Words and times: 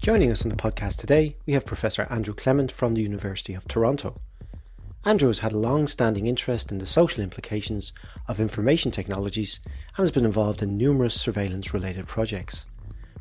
Joining 0.00 0.30
us 0.30 0.44
on 0.44 0.48
the 0.48 0.56
podcast 0.56 0.98
today, 0.98 1.36
we 1.44 1.54
have 1.54 1.66
Professor 1.66 2.06
Andrew 2.08 2.32
Clement 2.32 2.70
from 2.70 2.94
the 2.94 3.02
University 3.02 3.52
of 3.52 3.66
Toronto. 3.66 4.20
Andrew 5.04 5.28
has 5.28 5.40
had 5.40 5.52
a 5.52 5.58
long 5.58 5.88
standing 5.88 6.28
interest 6.28 6.70
in 6.70 6.78
the 6.78 6.86
social 6.86 7.22
implications 7.22 7.92
of 8.28 8.38
information 8.38 8.92
technologies 8.92 9.58
and 9.64 9.74
has 9.96 10.12
been 10.12 10.24
involved 10.24 10.62
in 10.62 10.78
numerous 10.78 11.20
surveillance 11.20 11.74
related 11.74 12.06
projects. 12.06 12.66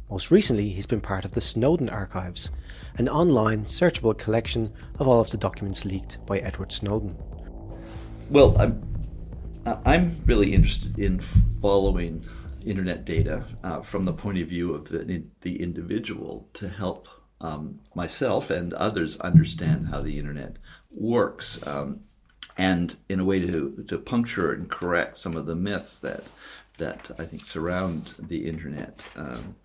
Most 0.08 0.30
recently, 0.30 0.70
he's 0.70 0.86
been 0.86 1.02
part 1.02 1.26
of 1.26 1.32
the 1.32 1.42
Snowden 1.42 1.90
Archives, 1.90 2.52
an 2.98 3.10
online 3.10 3.64
searchable 3.64 4.16
collection 4.16 4.72
of 5.00 5.08
all 5.08 5.20
of 5.20 5.32
the 5.32 5.38
documents 5.38 5.84
leaked 5.84 6.24
by 6.28 6.38
Edward 6.38 6.72
Snowden. 6.72 7.18
Well, 8.30 8.56
I'm, 8.62 8.84
I'm 9.66 10.16
really 10.26 10.54
interested 10.54 11.00
in 11.00 11.20
following 11.20 12.22
internet 12.70 13.06
data 13.06 13.46
uh, 13.64 13.82
from 13.82 14.06
the 14.06 14.14
point 14.14 14.38
of 14.40 14.48
view 14.48 14.74
of 14.74 14.90
the, 14.90 15.24
the 15.42 15.62
individual 15.62 16.48
to 16.54 16.70
help 16.70 17.08
um, 17.40 17.80
myself 17.94 18.50
and 18.50 18.74
others 18.74 19.20
understand 19.20 19.90
how 19.90 20.02
the 20.02 20.18
internet 20.18 20.58
works 20.92 21.66
um, 21.68 22.02
and 22.58 22.98
in 23.08 23.20
a 23.20 23.26
way 23.26 23.40
to, 23.40 23.84
to 23.88 23.98
puncture 23.98 24.52
and 24.52 24.70
correct 24.70 25.18
some 25.20 25.36
of 25.36 25.46
the 25.46 25.56
myths 25.56 26.00
that 26.00 26.24
that 26.78 27.10
I 27.18 27.26
think 27.26 27.44
surround 27.44 28.14
the 28.20 28.46
internet. 28.46 29.04
Um, 29.16 29.56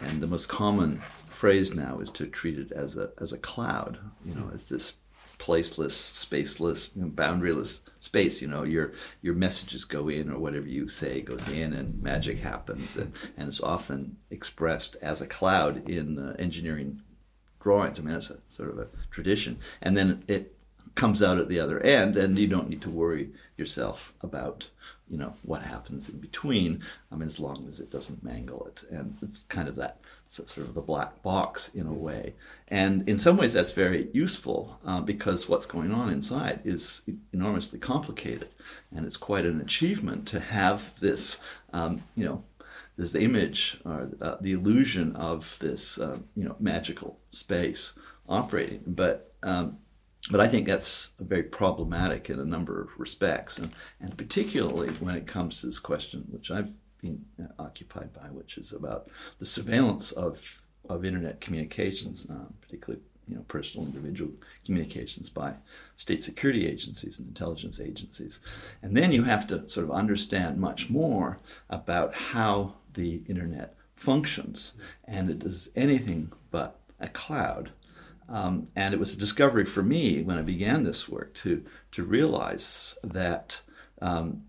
and 0.00 0.20
the 0.20 0.26
most 0.26 0.48
common 0.48 1.00
phrase 1.26 1.74
now 1.74 1.98
is 1.98 2.10
to 2.10 2.26
treat 2.26 2.58
it 2.58 2.72
as 2.72 2.96
a 2.96 3.10
as 3.20 3.32
a 3.32 3.38
cloud, 3.38 3.98
you 4.24 4.34
know, 4.34 4.50
as 4.52 4.66
this 4.66 4.94
placeless, 5.38 6.12
spaceless, 6.12 6.90
you 6.94 7.02
know, 7.02 7.08
boundaryless 7.08 7.80
space. 8.00 8.42
You 8.42 8.48
know, 8.48 8.64
your 8.64 8.92
your 9.22 9.34
messages 9.34 9.84
go 9.84 10.08
in, 10.08 10.30
or 10.30 10.38
whatever 10.38 10.68
you 10.68 10.88
say 10.88 11.20
goes 11.20 11.48
in, 11.48 11.72
and 11.72 12.02
magic 12.02 12.40
happens, 12.40 12.96
and, 12.96 13.12
and 13.36 13.48
it's 13.48 13.60
often 13.60 14.16
expressed 14.30 14.96
as 15.02 15.20
a 15.20 15.26
cloud 15.26 15.88
in 15.88 16.18
uh, 16.18 16.34
engineering 16.38 17.02
drawings. 17.60 17.98
I 17.98 18.02
mean, 18.02 18.12
that's 18.12 18.30
a 18.30 18.38
sort 18.50 18.70
of 18.70 18.78
a 18.78 18.88
tradition, 19.10 19.58
and 19.80 19.96
then 19.96 20.24
it 20.28 20.54
comes 20.94 21.22
out 21.22 21.38
at 21.38 21.48
the 21.48 21.60
other 21.60 21.80
end, 21.80 22.16
and 22.16 22.38
you 22.38 22.48
don't 22.48 22.68
need 22.68 22.82
to 22.82 22.90
worry 22.90 23.30
yourself 23.56 24.14
about 24.20 24.70
you 25.10 25.18
know 25.18 25.32
what 25.42 25.62
happens 25.62 26.08
in 26.08 26.18
between. 26.18 26.82
I 27.10 27.16
mean, 27.16 27.26
as 27.26 27.40
long 27.40 27.64
as 27.66 27.80
it 27.80 27.90
doesn't 27.90 28.22
mangle 28.22 28.66
it, 28.66 28.84
and 28.90 29.16
it's 29.22 29.42
kind 29.44 29.68
of 29.68 29.76
that 29.76 29.98
sort 30.28 30.56
of 30.58 30.74
the 30.74 30.82
black 30.82 31.22
box 31.22 31.68
in 31.74 31.86
a 31.86 31.92
way. 31.92 32.34
And 32.68 33.08
in 33.08 33.18
some 33.18 33.36
ways, 33.38 33.54
that's 33.54 33.72
very 33.72 34.08
useful 34.12 34.78
uh, 34.84 35.00
because 35.00 35.48
what's 35.48 35.64
going 35.66 35.90
on 35.90 36.10
inside 36.10 36.60
is 36.64 37.02
enormously 37.32 37.78
complicated, 37.78 38.48
and 38.94 39.06
it's 39.06 39.16
quite 39.16 39.46
an 39.46 39.60
achievement 39.60 40.28
to 40.28 40.40
have 40.40 40.98
this, 41.00 41.38
um, 41.72 42.02
you 42.14 42.24
know, 42.24 42.44
this 42.96 43.14
image 43.14 43.80
or 43.84 44.10
uh, 44.20 44.36
the 44.40 44.52
illusion 44.52 45.14
of 45.16 45.56
this, 45.60 45.98
uh, 45.98 46.18
you 46.36 46.44
know, 46.44 46.56
magical 46.58 47.18
space 47.30 47.92
operating. 48.28 48.82
But 48.86 49.32
um, 49.42 49.78
but 50.30 50.40
I 50.40 50.48
think 50.48 50.66
that's 50.66 51.12
very 51.18 51.42
problematic 51.42 52.28
in 52.28 52.38
a 52.38 52.44
number 52.44 52.80
of 52.80 52.98
respects, 52.98 53.58
and, 53.58 53.70
and 54.00 54.16
particularly 54.16 54.88
when 54.94 55.16
it 55.16 55.26
comes 55.26 55.60
to 55.60 55.66
this 55.66 55.78
question, 55.78 56.26
which 56.30 56.50
I've 56.50 56.74
been 57.00 57.24
uh, 57.40 57.46
occupied 57.58 58.12
by, 58.12 58.28
which 58.30 58.58
is 58.58 58.72
about 58.72 59.08
the 59.38 59.46
surveillance 59.46 60.12
of, 60.12 60.62
of 60.88 61.04
internet 61.04 61.40
communications, 61.40 62.28
uh, 62.28 62.46
particularly 62.60 63.02
you 63.28 63.36
know, 63.36 63.42
personal 63.42 63.86
individual 63.86 64.32
communications 64.64 65.28
by 65.28 65.54
state 65.96 66.22
security 66.22 66.66
agencies 66.66 67.18
and 67.18 67.28
intelligence 67.28 67.78
agencies. 67.80 68.40
And 68.82 68.96
then 68.96 69.12
you 69.12 69.24
have 69.24 69.46
to 69.48 69.68
sort 69.68 69.84
of 69.84 69.92
understand 69.92 70.58
much 70.58 70.90
more 70.90 71.38
about 71.68 72.14
how 72.14 72.74
the 72.94 73.22
internet 73.28 73.76
functions, 73.94 74.72
and 75.04 75.30
it 75.30 75.42
is 75.42 75.70
anything 75.76 76.32
but 76.50 76.80
a 77.00 77.08
cloud. 77.08 77.70
Um, 78.28 78.66
and 78.76 78.92
it 78.92 79.00
was 79.00 79.14
a 79.14 79.18
discovery 79.18 79.64
for 79.64 79.82
me 79.82 80.22
when 80.22 80.38
I 80.38 80.42
began 80.42 80.84
this 80.84 81.08
work 81.08 81.34
to, 81.34 81.64
to 81.92 82.04
realize 82.04 82.98
that 83.02 83.62
um, 84.02 84.44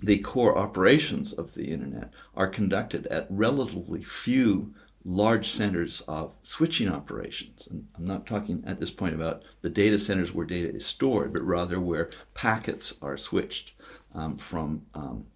the 0.00 0.18
core 0.18 0.58
operations 0.58 1.32
of 1.32 1.54
the 1.54 1.70
internet 1.70 2.10
are 2.36 2.48
conducted 2.48 3.06
at 3.06 3.26
relatively 3.30 4.02
few 4.02 4.74
large 5.04 5.48
centers 5.48 6.00
of 6.02 6.36
switching 6.42 6.88
operations. 6.88 7.66
And 7.66 7.88
I'm 7.96 8.04
not 8.04 8.26
talking 8.26 8.62
at 8.66 8.78
this 8.78 8.90
point 8.90 9.14
about 9.14 9.42
the 9.62 9.70
data 9.70 9.98
centers 9.98 10.32
where 10.32 10.46
data 10.46 10.72
is 10.72 10.86
stored, 10.86 11.32
but 11.32 11.42
rather 11.42 11.80
where 11.80 12.10
packets 12.34 12.94
are 13.02 13.16
switched 13.16 13.74
um, 14.14 14.36
from 14.36 14.82
um, 14.94 15.26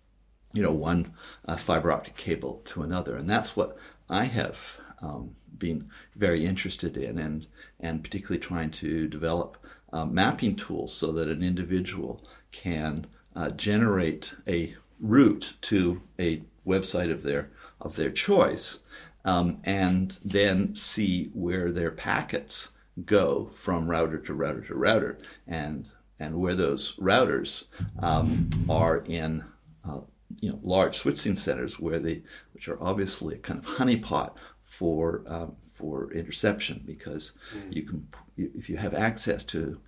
you 0.52 0.62
know 0.62 0.72
one 0.72 1.12
uh, 1.46 1.56
fiber 1.56 1.90
optic 1.90 2.16
cable 2.16 2.62
to 2.66 2.82
another. 2.82 3.16
And 3.16 3.28
that's 3.28 3.56
what 3.56 3.76
I 4.08 4.24
have 4.24 4.78
um, 5.02 5.36
been 5.58 5.88
very 6.14 6.44
interested 6.44 6.96
in, 6.96 7.18
and 7.18 7.46
and 7.80 8.02
particularly 8.02 8.40
trying 8.40 8.70
to 8.70 9.08
develop 9.08 9.56
uh, 9.92 10.04
mapping 10.04 10.56
tools 10.56 10.92
so 10.92 11.12
that 11.12 11.28
an 11.28 11.42
individual 11.42 12.20
can 12.52 13.06
uh, 13.34 13.50
generate 13.50 14.34
a 14.46 14.74
route 15.00 15.54
to 15.60 16.02
a 16.18 16.42
website 16.66 17.10
of 17.10 17.22
their 17.22 17.50
of 17.80 17.96
their 17.96 18.10
choice, 18.10 18.80
um, 19.24 19.58
and 19.64 20.18
then 20.24 20.74
see 20.74 21.30
where 21.34 21.70
their 21.70 21.90
packets 21.90 22.70
go 23.04 23.46
from 23.52 23.90
router 23.90 24.18
to 24.18 24.32
router 24.32 24.62
to 24.62 24.74
router, 24.74 25.18
and 25.46 25.86
and 26.18 26.40
where 26.40 26.54
those 26.54 26.96
routers 26.96 27.66
um, 28.00 28.48
are 28.68 28.98
in 29.06 29.44
uh, 29.86 30.00
you 30.40 30.50
know 30.50 30.58
large 30.62 30.96
switching 30.96 31.36
centers 31.36 31.78
where 31.78 31.98
they 31.98 32.22
which 32.52 32.68
are 32.68 32.82
obviously 32.82 33.34
a 33.34 33.38
kind 33.38 33.60
of 33.60 33.66
honeypot 33.76 34.32
for 34.66 35.22
um, 35.26 35.56
for 35.62 36.12
interception 36.12 36.82
because 36.84 37.32
mm. 37.56 37.74
you 37.74 37.82
can 37.82 38.06
if 38.36 38.68
you 38.68 38.76
have 38.76 38.92
access 38.92 39.44
to 39.44 39.80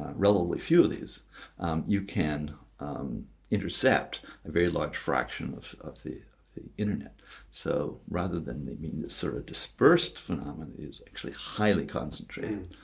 uh, 0.00 0.12
relatively 0.14 0.58
few 0.58 0.84
of 0.84 0.90
these, 0.90 1.22
um, 1.58 1.82
you 1.86 2.02
can 2.02 2.54
um, 2.78 3.26
intercept 3.50 4.20
a 4.44 4.50
very 4.50 4.68
large 4.68 4.96
fraction 4.96 5.54
of, 5.56 5.74
of, 5.80 6.02
the, 6.04 6.22
the 6.54 6.62
internet. 6.78 7.14
So 7.50 8.00
rather 8.08 8.38
than 8.38 8.64
being 8.76 9.02
this 9.02 9.14
sort 9.14 9.34
of 9.34 9.46
dispersed 9.46 10.18
phenomenon, 10.18 10.74
it 10.78 10.84
is 10.84 11.02
actually 11.06 11.32
highly 11.32 11.84
concentrated. 11.84 12.70
Mm. 12.70 12.76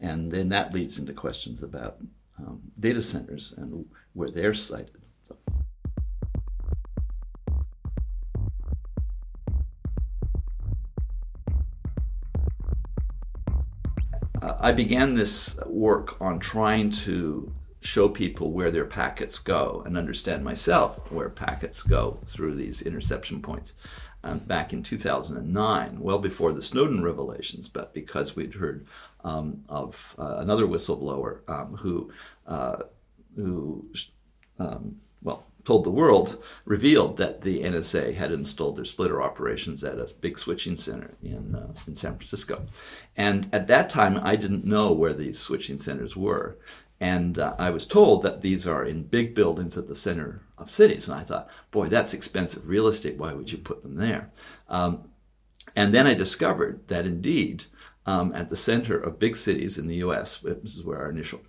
And 0.00 0.30
then 0.30 0.50
that 0.50 0.74
leads 0.74 0.98
into 0.98 1.12
questions 1.12 1.62
about 1.62 1.98
um, 2.38 2.60
data 2.78 3.02
centers 3.02 3.54
and 3.56 3.86
where 4.12 4.28
they're 4.28 4.54
sited. 4.54 5.00
So. 5.26 5.36
I 14.62 14.72
began 14.72 15.14
this 15.14 15.58
work 15.66 16.20
on 16.20 16.38
trying 16.38 16.90
to 16.90 17.50
show 17.80 18.10
people 18.10 18.52
where 18.52 18.70
their 18.70 18.84
packets 18.84 19.38
go 19.38 19.82
and 19.86 19.96
understand 19.96 20.44
myself 20.44 21.10
where 21.10 21.30
packets 21.30 21.82
go 21.82 22.18
through 22.26 22.56
these 22.56 22.82
interception 22.82 23.40
points. 23.40 23.72
Um, 24.22 24.40
back 24.40 24.74
in 24.74 24.82
2009, 24.82 25.98
well 25.98 26.18
before 26.18 26.52
the 26.52 26.60
Snowden 26.60 27.02
revelations, 27.02 27.68
but 27.68 27.94
because 27.94 28.36
we'd 28.36 28.52
heard 28.52 28.86
um, 29.24 29.64
of 29.66 30.14
uh, 30.18 30.36
another 30.36 30.66
whistleblower 30.66 31.40
um, 31.48 31.78
who, 31.78 32.12
uh, 32.46 32.82
who 33.36 33.90
um, 34.58 34.96
well, 35.22 35.44
told 35.64 35.84
the 35.84 35.90
world, 35.90 36.42
revealed 36.64 37.18
that 37.18 37.42
the 37.42 37.62
NSA 37.62 38.14
had 38.14 38.32
installed 38.32 38.76
their 38.76 38.84
splitter 38.84 39.20
operations 39.20 39.84
at 39.84 39.98
a 39.98 40.12
big 40.20 40.38
switching 40.38 40.76
center 40.76 41.14
in, 41.22 41.54
uh, 41.54 41.74
in 41.86 41.94
San 41.94 42.12
Francisco. 42.12 42.66
And 43.16 43.48
at 43.52 43.66
that 43.66 43.90
time, 43.90 44.18
I 44.22 44.36
didn't 44.36 44.64
know 44.64 44.92
where 44.92 45.12
these 45.12 45.38
switching 45.38 45.76
centers 45.76 46.16
were. 46.16 46.56
And 47.00 47.38
uh, 47.38 47.54
I 47.58 47.70
was 47.70 47.86
told 47.86 48.22
that 48.22 48.40
these 48.40 48.66
are 48.66 48.84
in 48.84 49.04
big 49.04 49.34
buildings 49.34 49.76
at 49.76 49.88
the 49.88 49.96
center 49.96 50.42
of 50.56 50.70
cities. 50.70 51.06
And 51.06 51.18
I 51.18 51.22
thought, 51.22 51.48
boy, 51.70 51.88
that's 51.88 52.14
expensive 52.14 52.68
real 52.68 52.88
estate. 52.88 53.18
Why 53.18 53.32
would 53.32 53.52
you 53.52 53.58
put 53.58 53.82
them 53.82 53.96
there? 53.96 54.30
Um, 54.68 55.10
and 55.76 55.94
then 55.94 56.06
I 56.06 56.14
discovered 56.14 56.88
that 56.88 57.06
indeed, 57.06 57.64
um, 58.06 58.32
at 58.34 58.50
the 58.50 58.56
center 58.56 58.98
of 58.98 59.18
big 59.18 59.36
cities 59.36 59.78
in 59.78 59.86
the 59.86 59.96
US, 59.96 60.38
this 60.38 60.74
is 60.74 60.82
where 60.82 60.98
our 60.98 61.10
initial 61.10 61.40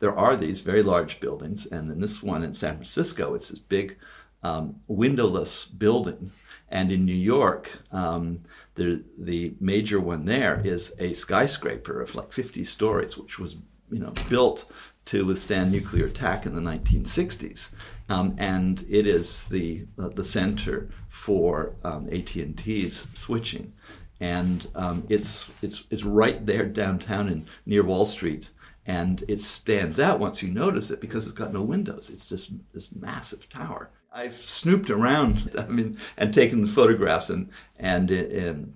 there 0.00 0.16
are 0.16 0.36
these 0.36 0.60
very 0.60 0.82
large 0.82 1.20
buildings. 1.20 1.66
And 1.66 1.90
in 1.90 2.00
this 2.00 2.22
one 2.22 2.42
in 2.42 2.54
San 2.54 2.74
Francisco, 2.74 3.34
it's 3.34 3.48
this 3.48 3.58
big 3.58 3.96
um, 4.42 4.80
windowless 4.86 5.66
building. 5.66 6.32
And 6.68 6.90
in 6.90 7.04
New 7.04 7.14
York, 7.14 7.80
um, 7.92 8.40
the, 8.74 9.04
the 9.18 9.54
major 9.60 10.00
one 10.00 10.24
there 10.24 10.60
is 10.64 10.94
a 10.98 11.12
skyscraper 11.14 12.00
of 12.00 12.14
like 12.14 12.32
50 12.32 12.64
stories, 12.64 13.18
which 13.18 13.38
was 13.38 13.56
you 13.90 13.98
know, 13.98 14.14
built 14.28 14.64
to 15.04 15.24
withstand 15.26 15.72
nuclear 15.72 16.06
attack 16.06 16.46
in 16.46 16.54
the 16.54 16.60
1960s, 16.60 17.70
um, 18.08 18.34
and 18.38 18.84
it 18.88 19.06
is 19.06 19.44
the 19.48 19.86
uh, 19.98 20.08
the 20.08 20.24
center 20.24 20.88
for 21.08 21.74
um, 21.84 22.08
AT&T's 22.12 23.08
switching, 23.14 23.74
and 24.20 24.68
um, 24.74 25.04
it's 25.08 25.50
it's 25.60 25.84
it's 25.90 26.04
right 26.04 26.46
there 26.46 26.66
downtown 26.66 27.28
in 27.28 27.46
near 27.66 27.82
Wall 27.82 28.06
Street, 28.06 28.50
and 28.86 29.24
it 29.28 29.40
stands 29.40 30.00
out 30.00 30.18
once 30.18 30.42
you 30.42 30.48
notice 30.48 30.90
it 30.90 31.00
because 31.00 31.26
it's 31.26 31.38
got 31.38 31.52
no 31.52 31.62
windows. 31.62 32.10
It's 32.10 32.26
just 32.26 32.50
this 32.72 32.90
massive 32.94 33.48
tower. 33.48 33.90
I've 34.12 34.34
snooped 34.34 34.90
around, 34.90 35.52
I 35.58 35.66
mean, 35.66 35.96
and 36.16 36.34
taken 36.34 36.62
the 36.62 36.68
photographs 36.68 37.30
and 37.30 37.50
and 37.78 38.10
and 38.10 38.74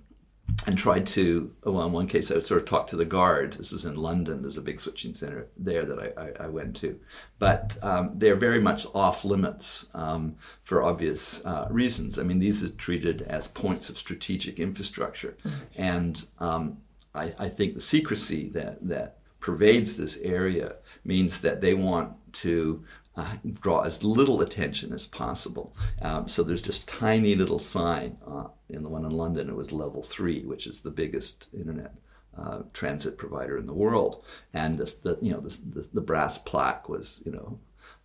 and 0.65 0.77
tried 0.77 1.05
to, 1.05 1.53
well, 1.63 1.85
in 1.85 1.91
one 1.91 2.07
case, 2.07 2.31
I 2.31 2.39
sort 2.39 2.61
of 2.61 2.67
talked 2.67 2.89
to 2.89 2.95
the 2.95 3.05
guard. 3.05 3.53
This 3.53 3.71
was 3.71 3.85
in 3.85 3.95
London. 3.95 4.41
There's 4.41 4.57
a 4.57 4.61
big 4.61 4.79
switching 4.79 5.13
center 5.13 5.47
there 5.57 5.85
that 5.85 5.99
I, 6.17 6.21
I, 6.21 6.45
I 6.45 6.47
went 6.47 6.75
to. 6.77 6.99
But 7.37 7.77
um, 7.83 8.11
they're 8.15 8.35
very 8.35 8.59
much 8.59 8.85
off 8.95 9.23
limits 9.23 9.89
um, 9.93 10.35
for 10.63 10.83
obvious 10.83 11.45
uh, 11.45 11.67
reasons. 11.69 12.17
I 12.17 12.23
mean, 12.23 12.39
these 12.39 12.63
are 12.63 12.69
treated 12.69 13.21
as 13.23 13.47
points 13.47 13.89
of 13.89 13.97
strategic 13.97 14.59
infrastructure. 14.59 15.37
And 15.77 16.25
um, 16.39 16.77
I, 17.13 17.33
I 17.37 17.49
think 17.49 17.73
the 17.73 17.81
secrecy 17.81 18.49
that, 18.49 18.87
that 18.87 19.17
pervades 19.47 19.95
this 19.95 20.17
area 20.17 20.75
means 21.05 21.39
that 21.39 21.61
they 21.61 21.73
want 21.73 22.11
to 22.33 22.83
uh, 23.15 23.37
draw 23.61 23.79
as 23.79 24.03
little 24.03 24.41
attention 24.41 24.91
as 24.91 25.05
possible. 25.07 25.73
Um, 26.01 26.27
so 26.27 26.43
there's 26.43 26.61
just 26.61 26.85
tiny 26.85 27.33
little 27.33 27.57
sign 27.57 28.17
uh, 28.27 28.49
in 28.67 28.83
the 28.83 28.89
one 28.89 29.05
in 29.05 29.11
London. 29.11 29.47
It 29.47 29.55
was 29.55 29.71
level 29.71 30.03
three, 30.03 30.43
which 30.43 30.67
is 30.67 30.81
the 30.81 30.91
biggest 30.91 31.47
internet 31.53 31.93
uh, 32.37 32.63
transit 32.73 33.17
provider 33.17 33.57
in 33.57 33.67
the 33.67 33.73
world, 33.73 34.25
and 34.53 34.79
this, 34.79 34.95
the 34.95 35.17
you 35.21 35.31
know 35.31 35.39
the, 35.39 35.87
the 35.93 36.01
brass 36.01 36.37
plaque 36.37 36.89
was 36.89 37.21
you 37.25 37.31
know 37.31 37.57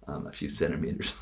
um, 0.07 0.29
a 0.29 0.33
few 0.33 0.49
centimeters. 0.49 1.13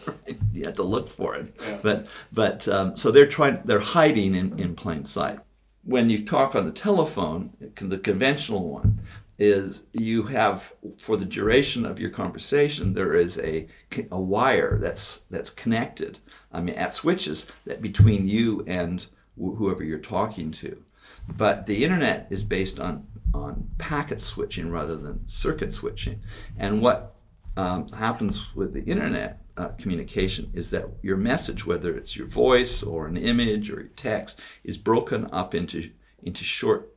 you 0.54 0.64
had 0.64 0.76
to 0.76 0.82
look 0.82 1.10
for 1.10 1.36
it. 1.36 1.54
Yeah. 1.60 1.80
But 1.82 2.06
but 2.32 2.66
um, 2.66 2.96
so 2.96 3.10
they're 3.10 3.26
trying 3.26 3.60
they're 3.66 3.90
hiding 3.98 4.34
in, 4.34 4.58
in 4.58 4.74
plain 4.74 5.04
sight. 5.04 5.38
When 5.84 6.08
you 6.08 6.24
talk 6.24 6.56
on 6.56 6.64
the 6.64 6.72
telephone, 6.72 7.52
the 7.76 7.98
conventional 7.98 8.68
one, 8.68 9.02
is 9.38 9.84
you 9.92 10.24
have 10.24 10.72
for 10.98 11.16
the 11.16 11.24
duration 11.24 11.84
of 11.84 12.00
your 12.00 12.10
conversation 12.10 12.94
there 12.94 13.14
is 13.14 13.38
a, 13.38 13.66
a 14.10 14.20
wire 14.20 14.78
that's 14.78 15.18
that's 15.30 15.50
connected 15.50 16.18
i 16.52 16.60
mean 16.60 16.74
at 16.76 16.94
switches 16.94 17.46
that 17.66 17.82
between 17.82 18.26
you 18.26 18.64
and 18.66 19.06
wh- 19.36 19.56
whoever 19.56 19.84
you're 19.84 19.98
talking 19.98 20.50
to. 20.50 20.82
But 21.28 21.66
the 21.66 21.84
internet 21.84 22.26
is 22.30 22.44
based 22.44 22.80
on 22.80 23.06
on 23.34 23.70
packet 23.76 24.20
switching 24.20 24.70
rather 24.70 24.96
than 24.96 25.26
circuit 25.28 25.72
switching. 25.72 26.20
And 26.56 26.80
what 26.80 27.16
um, 27.56 27.88
happens 27.88 28.54
with 28.54 28.72
the 28.72 28.84
internet 28.84 29.42
uh, 29.58 29.68
communication 29.78 30.50
is 30.54 30.70
that 30.70 30.88
your 31.02 31.16
message 31.16 31.66
whether 31.66 31.96
it's 31.96 32.16
your 32.16 32.26
voice 32.26 32.82
or 32.82 33.06
an 33.06 33.16
image 33.16 33.70
or 33.70 33.84
text 33.96 34.40
is 34.64 34.78
broken 34.78 35.28
up 35.32 35.54
into 35.54 35.90
into 36.22 36.44
short 36.44 36.92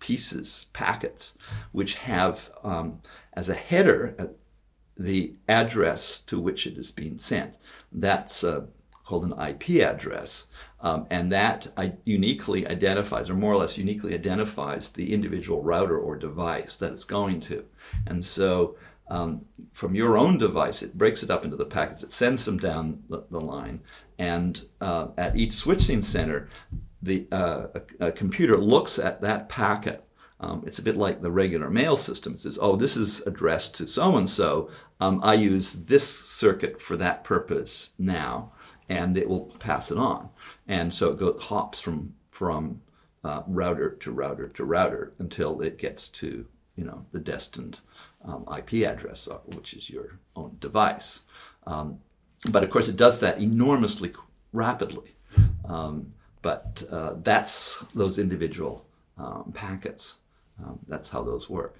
pieces, 0.00 0.66
packets, 0.72 1.38
which 1.72 1.94
have 1.94 2.50
um, 2.64 3.00
as 3.32 3.48
a 3.48 3.54
header 3.54 4.16
uh, 4.18 4.26
the 4.96 5.34
address 5.48 6.18
to 6.18 6.38
which 6.38 6.66
it 6.66 6.76
is 6.76 6.90
being 6.90 7.16
sent. 7.16 7.54
That's 7.90 8.44
uh, 8.44 8.66
called 9.04 9.24
an 9.24 9.40
IP 9.40 9.82
address. 9.82 10.46
Um, 10.80 11.06
and 11.10 11.32
that 11.32 11.66
uniquely 12.04 12.66
identifies, 12.66 13.28
or 13.28 13.34
more 13.34 13.52
or 13.52 13.56
less 13.56 13.76
uniquely 13.76 14.14
identifies, 14.14 14.90
the 14.90 15.12
individual 15.12 15.62
router 15.62 15.98
or 15.98 16.16
device 16.16 16.76
that 16.76 16.92
it's 16.92 17.04
going 17.04 17.40
to. 17.40 17.64
And 18.06 18.24
so 18.24 18.76
um, 19.08 19.44
from 19.72 19.94
your 19.94 20.16
own 20.16 20.38
device, 20.38 20.82
it 20.82 20.96
breaks 20.96 21.22
it 21.22 21.30
up 21.30 21.44
into 21.44 21.56
the 21.56 21.66
packets, 21.66 22.04
it 22.04 22.12
sends 22.12 22.44
them 22.44 22.58
down 22.58 23.02
the, 23.08 23.24
the 23.30 23.40
line, 23.40 23.80
and 24.18 24.64
uh, 24.80 25.08
at 25.18 25.36
each 25.36 25.52
switching 25.52 26.02
center, 26.02 26.48
the 27.02 27.26
uh, 27.32 27.68
a, 27.74 28.08
a, 28.08 28.12
computer 28.12 28.56
looks 28.56 28.98
at 28.98 29.20
that 29.22 29.48
packet. 29.48 30.04
Um, 30.38 30.62
it's 30.66 30.78
a 30.78 30.82
bit 30.82 30.96
like 30.96 31.20
the 31.20 31.30
regular 31.30 31.70
mail 31.70 31.96
system. 31.96 32.34
It 32.34 32.40
says, 32.40 32.58
"Oh, 32.60 32.76
this 32.76 32.96
is 32.96 33.20
addressed 33.26 33.74
to 33.76 33.86
so 33.86 34.16
and 34.16 34.28
so. 34.28 34.70
I 35.00 35.34
use 35.34 35.72
this 35.72 36.08
circuit 36.08 36.80
for 36.80 36.96
that 36.96 37.24
purpose 37.24 37.90
now," 37.98 38.52
and 38.88 39.16
it 39.16 39.28
will 39.28 39.46
pass 39.58 39.90
it 39.90 39.98
on. 39.98 40.30
And 40.66 40.92
so 40.92 41.10
it 41.10 41.18
goes 41.18 41.42
hops 41.44 41.80
from 41.80 42.14
from 42.30 42.82
uh, 43.24 43.42
router 43.46 43.90
to 43.90 44.10
router 44.10 44.48
to 44.48 44.64
router 44.64 45.12
until 45.18 45.60
it 45.60 45.78
gets 45.78 46.08
to 46.08 46.46
you 46.76 46.84
know 46.84 47.06
the 47.12 47.18
destined 47.18 47.80
um, 48.24 48.46
IP 48.56 48.86
address, 48.86 49.28
uh, 49.28 49.38
which 49.54 49.74
is 49.74 49.90
your 49.90 50.18
own 50.36 50.56
device. 50.60 51.20
Um, 51.66 52.00
but 52.50 52.64
of 52.64 52.70
course, 52.70 52.88
it 52.88 52.96
does 52.96 53.20
that 53.20 53.38
enormously 53.38 54.12
rapidly. 54.52 55.14
Um, 55.64 56.14
but 56.42 56.82
uh, 56.90 57.14
that's 57.22 57.84
those 57.94 58.18
individual 58.18 58.86
um, 59.18 59.52
packets. 59.54 60.16
Um, 60.62 60.78
that's 60.88 61.08
how 61.08 61.22
those 61.22 61.48
work. 61.48 61.76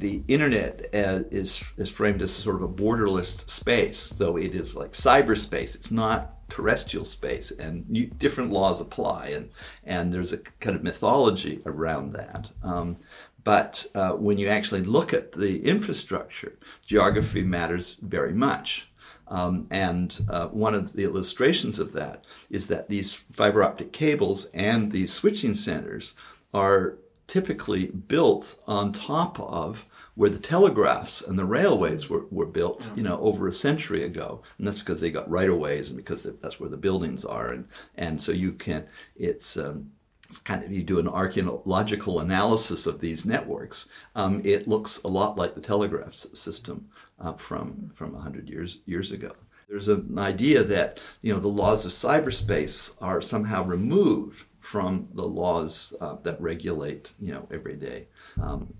the 0.00 0.24
internet 0.28 0.86
uh, 0.94 1.22
is 1.30 1.72
is 1.76 1.90
framed 1.90 2.22
as 2.22 2.32
sort 2.32 2.56
of 2.56 2.62
a 2.62 2.68
borderless 2.68 3.48
space, 3.48 4.10
though 4.10 4.36
it 4.36 4.54
is 4.54 4.74
like 4.74 4.92
cyberspace. 4.92 5.74
It's 5.74 5.90
not 5.90 6.48
terrestrial 6.48 7.04
space, 7.04 7.50
and 7.50 7.88
new, 7.88 8.06
different 8.06 8.50
laws 8.50 8.80
apply, 8.80 9.26
and 9.28 9.50
and 9.84 10.12
there's 10.12 10.32
a 10.32 10.38
kind 10.38 10.74
of 10.74 10.82
mythology 10.82 11.60
around 11.66 12.12
that. 12.14 12.50
Um, 12.62 12.96
but 13.44 13.86
uh, 13.94 14.12
when 14.12 14.38
you 14.38 14.48
actually 14.48 14.82
look 14.82 15.12
at 15.12 15.32
the 15.32 15.66
infrastructure, 15.66 16.58
geography 16.84 17.42
matters 17.42 17.94
very 18.02 18.32
much. 18.32 18.88
Um, 19.28 19.68
and 19.70 20.24
uh, 20.28 20.48
one 20.48 20.74
of 20.74 20.94
the 20.94 21.04
illustrations 21.04 21.78
of 21.78 21.92
that 21.92 22.24
is 22.50 22.66
that 22.66 22.88
these 22.88 23.14
fiber 23.14 23.62
optic 23.62 23.92
cables 23.92 24.46
and 24.46 24.90
these 24.90 25.12
switching 25.12 25.54
centers 25.54 26.14
are 26.52 26.98
typically 27.28 27.90
built 27.90 28.58
on 28.66 28.92
top 28.92 29.38
of 29.38 29.86
where 30.16 30.30
the 30.30 30.38
telegraphs 30.38 31.22
and 31.22 31.38
the 31.38 31.44
railways 31.44 32.10
were, 32.10 32.26
were 32.30 32.44
built, 32.44 32.90
you 32.96 33.02
know, 33.04 33.18
over 33.20 33.46
a 33.46 33.54
century 33.54 34.02
ago. 34.02 34.42
And 34.58 34.66
that's 34.66 34.80
because 34.80 35.00
they 35.00 35.12
got 35.12 35.30
right 35.30 35.48
of 35.48 35.56
ways 35.56 35.88
and 35.88 35.96
because 35.96 36.24
that's 36.24 36.58
where 36.58 36.68
the 36.68 36.76
buildings 36.76 37.24
are. 37.24 37.48
And, 37.48 37.68
and 37.96 38.20
so 38.20 38.32
you 38.32 38.52
can, 38.52 38.86
it's, 39.14 39.56
um, 39.56 39.92
it's 40.30 40.38
kind 40.38 40.62
of 40.62 40.70
you 40.70 40.84
do 40.84 41.00
an 41.00 41.08
archaeological 41.08 42.20
analysis 42.20 42.86
of 42.86 43.00
these 43.00 43.26
networks, 43.26 43.88
um, 44.14 44.40
it 44.44 44.68
looks 44.68 45.02
a 45.02 45.08
lot 45.08 45.36
like 45.36 45.56
the 45.56 45.60
telegraph 45.60 46.14
system 46.14 46.88
uh, 47.18 47.32
from 47.32 47.90
from 47.96 48.14
hundred 48.14 48.48
years 48.48 48.78
years 48.86 49.10
ago. 49.10 49.32
There's 49.68 49.88
an 49.88 50.16
idea 50.16 50.62
that 50.62 51.00
you 51.20 51.32
know 51.32 51.40
the 51.40 51.48
laws 51.48 51.84
of 51.84 51.90
cyberspace 51.90 52.94
are 53.00 53.20
somehow 53.20 53.64
removed 53.64 54.44
from 54.60 55.08
the 55.14 55.26
laws 55.26 55.94
uh, 56.00 56.14
that 56.22 56.40
regulate 56.40 57.12
you 57.18 57.32
know 57.32 57.48
everyday 57.50 58.06
um, 58.40 58.74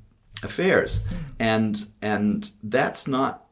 affairs, 0.45 1.01
and 1.41 1.89
and 2.01 2.53
that's 2.63 3.09
not 3.09 3.50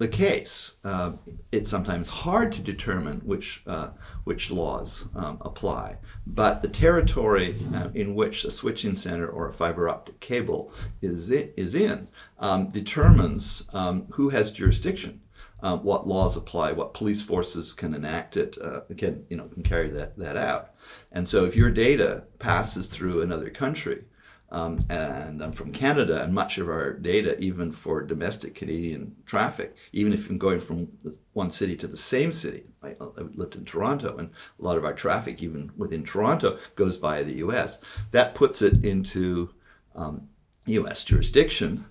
the 0.00 0.08
case. 0.08 0.78
Uh, 0.82 1.12
it's 1.52 1.70
sometimes 1.70 2.08
hard 2.08 2.50
to 2.52 2.62
determine 2.62 3.20
which, 3.20 3.62
uh, 3.66 3.90
which 4.24 4.50
laws 4.50 5.08
um, 5.14 5.36
apply, 5.42 5.98
but 6.26 6.62
the 6.62 6.68
territory 6.68 7.54
uh, 7.74 7.90
in 7.92 8.14
which 8.14 8.42
a 8.46 8.50
switching 8.50 8.94
center 8.94 9.28
or 9.28 9.46
a 9.46 9.52
fiber 9.52 9.90
optic 9.90 10.18
cable 10.18 10.72
is, 11.02 11.30
in, 11.30 11.52
is 11.54 11.74
in 11.74 12.08
um, 12.38 12.70
determines 12.70 13.68
um, 13.74 14.06
who 14.12 14.30
has 14.30 14.50
jurisdiction. 14.50 15.20
Uh, 15.62 15.76
what 15.76 16.08
laws 16.08 16.34
apply, 16.34 16.72
what 16.72 16.94
police 16.94 17.20
forces 17.20 17.74
can 17.74 17.92
enact 17.92 18.34
it, 18.34 18.56
uh, 18.62 18.80
can 18.96 19.26
you 19.28 19.36
know 19.36 19.44
can 19.48 19.62
carry 19.62 19.90
that, 19.90 20.16
that 20.16 20.34
out, 20.34 20.70
and 21.12 21.28
so 21.28 21.44
if 21.44 21.54
your 21.54 21.70
data 21.70 22.24
passes 22.38 22.86
through 22.86 23.20
another 23.20 23.50
country, 23.50 24.04
um, 24.52 24.80
and 24.88 25.42
I'm 25.42 25.52
from 25.52 25.72
Canada, 25.72 26.22
and 26.22 26.34
much 26.34 26.58
of 26.58 26.68
our 26.68 26.92
data, 26.92 27.40
even 27.40 27.70
for 27.70 28.02
domestic 28.02 28.54
Canadian 28.54 29.14
traffic, 29.24 29.76
even 29.92 30.12
if 30.12 30.28
I'm 30.28 30.38
going 30.38 30.60
from 30.60 30.88
one 31.34 31.50
city 31.50 31.76
to 31.76 31.86
the 31.86 31.96
same 31.96 32.32
city, 32.32 32.64
I, 32.82 32.88
I 33.00 33.22
lived 33.34 33.54
in 33.54 33.64
Toronto, 33.64 34.16
and 34.16 34.30
a 34.58 34.62
lot 34.62 34.76
of 34.76 34.84
our 34.84 34.92
traffic, 34.92 35.42
even 35.42 35.70
within 35.76 36.04
Toronto, 36.04 36.58
goes 36.74 36.96
via 36.96 37.22
the 37.22 37.34
US. 37.34 37.80
That 38.10 38.34
puts 38.34 38.60
it 38.60 38.84
into 38.84 39.50
um, 39.94 40.28
US 40.66 41.04
jurisdiction. 41.04 41.86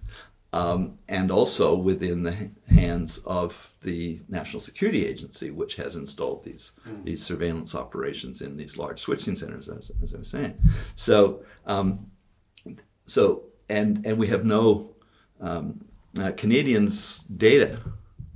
Um, 0.51 0.97
and 1.07 1.29
also 1.29 1.75
within 1.75 2.23
the 2.23 2.49
hands 2.71 3.19
of 3.19 3.75
the 3.83 4.21
National 4.27 4.59
Security 4.59 5.05
Agency, 5.05 5.51
which 5.51 5.75
has 5.75 5.95
installed 5.95 6.43
these 6.43 6.71
mm. 6.87 7.05
these 7.05 7.23
surveillance 7.23 7.75
operations 7.75 8.41
in 8.41 8.57
these 8.57 8.75
large 8.75 8.97
switching 8.97 9.35
centers, 9.35 9.69
as, 9.69 9.91
as 10.01 10.15
I 10.15 10.17
was 10.17 10.27
saying. 10.27 10.57
So 10.95 11.43
um, 11.67 12.09
so 13.05 13.43
and 13.67 14.05
and 14.05 14.17
we 14.17 14.27
have 14.27 14.45
no 14.45 14.95
um, 15.41 15.85
uh, 16.19 16.31
Canadians' 16.35 17.19
data 17.23 17.79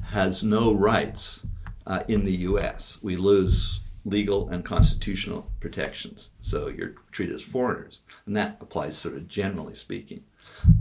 has 0.07 0.43
no 0.43 0.73
rights 0.73 1.45
uh, 1.87 2.03
in 2.07 2.25
the 2.25 2.35
U.S. 2.47 2.99
We 3.01 3.15
lose 3.15 3.81
legal 4.05 4.49
and 4.49 4.63
constitutional 4.63 5.51
protections, 5.59 6.31
so 6.39 6.67
you're 6.67 6.95
treated 7.11 7.35
as 7.35 7.41
foreigners, 7.41 8.01
and 8.25 8.37
that 8.37 8.57
applies 8.61 8.97
sort 8.97 9.15
of 9.15 9.27
generally 9.27 9.73
speaking. 9.73 10.23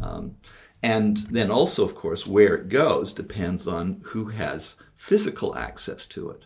Um, 0.02 0.36
and 0.82 1.16
then 1.16 1.50
also, 1.50 1.84
of 1.84 1.94
course, 1.94 2.26
where 2.26 2.54
it 2.54 2.68
goes 2.68 3.12
depends 3.12 3.66
on 3.66 4.00
who 4.06 4.26
has 4.26 4.74
physical 4.96 5.56
access 5.56 6.06
to 6.06 6.30
it. 6.30 6.44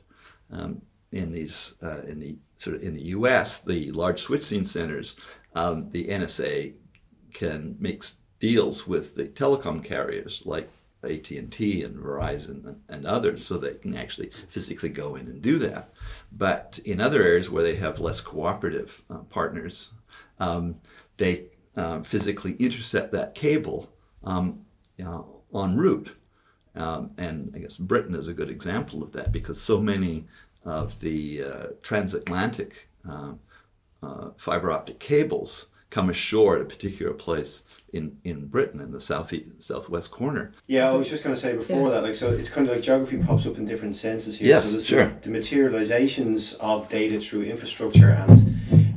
Um, 0.51 0.83
in 1.13 1.33
these, 1.33 1.75
uh, 1.83 2.03
in 2.03 2.21
the 2.21 2.37
sort 2.57 2.77
of 2.77 2.83
in 2.83 2.95
the 2.95 3.05
U.S., 3.05 3.59
the 3.59 3.91
large 3.93 4.21
switching 4.21 4.65
centers, 4.65 5.17
um, 5.55 5.91
the 5.91 6.07
NSA 6.07 6.75
can 7.37 7.77
make 7.79 8.03
deals 8.39 8.87
with 8.87 9.15
the 9.15 9.27
telecom 9.27 9.85
carriers 9.85 10.43
like 10.47 10.71
AT&T 11.05 11.83
and 11.83 11.97
Verizon 11.97 12.77
and 12.89 13.07
others 13.07 13.45
so 13.45 13.59
they 13.59 13.75
can 13.75 13.95
actually 13.95 14.31
physically 14.49 14.89
go 14.89 15.15
in 15.15 15.27
and 15.27 15.43
do 15.43 15.59
that. 15.59 15.93
But 16.33 16.81
in 16.85 16.99
other 16.99 17.23
areas 17.23 17.51
where 17.51 17.63
they 17.63 17.77
have 17.77 18.01
less 18.01 18.23
cooperative 18.23 19.03
uh, 19.11 19.19
partners, 19.29 19.91
um, 20.41 20.81
they 21.19 21.45
uh, 21.77 22.01
physically 22.01 22.57
intercept 22.59 23.13
that 23.13 23.35
cable 23.35 23.93
um, 24.25 24.65
you 24.97 25.05
know, 25.05 25.43
en 25.55 25.77
route. 25.77 26.17
Um, 26.75 27.11
and 27.19 27.53
I 27.55 27.59
guess 27.59 27.77
Britain 27.77 28.15
is 28.15 28.29
a 28.29 28.35
good 28.35 28.51
example 28.51 29.03
of 29.03 29.13
that 29.13 29.31
because 29.31 29.61
so 29.61 29.79
many 29.79 30.25
of 30.65 31.01
the 31.01 31.45
uh, 31.45 31.67
transatlantic 31.83 32.89
uh, 33.09 33.35
uh, 34.03 34.31
fiber 34.39 34.71
optic 34.71 34.99
cables 34.99 35.69
come 35.91 36.11
ashore 36.11 36.57
at 36.57 36.63
a 36.63 36.65
particular 36.65 37.13
place 37.13 37.63
in, 37.93 38.19
in 38.25 38.47
Britain 38.47 38.81
in 38.81 38.93
the 38.93 39.01
southeast 39.01 39.63
southwest 39.63 40.11
corner. 40.11 40.53
Yeah, 40.67 40.91
I 40.91 40.95
was 40.95 41.09
just 41.09 41.23
going 41.23 41.35
to 41.35 41.41
say 41.41 41.57
before 41.57 41.89
yeah. 41.89 41.95
that, 41.95 42.03
like 42.03 42.15
so, 42.15 42.31
it's 42.31 42.51
kind 42.51 42.69
of 42.69 42.75
like 42.75 42.83
geography 42.83 43.23
pops 43.23 43.47
up 43.47 43.57
in 43.57 43.65
different 43.65 43.97
senses 43.97 44.39
here. 44.39 44.49
Yes, 44.49 44.71
so 44.71 44.81
sure. 44.81 45.07
The, 45.23 45.31
the 45.31 45.39
materializations 45.39 46.55
of 46.61 46.89
data 46.89 47.21
through 47.21 47.45
infrastructure 47.45 48.11
and 48.11 48.57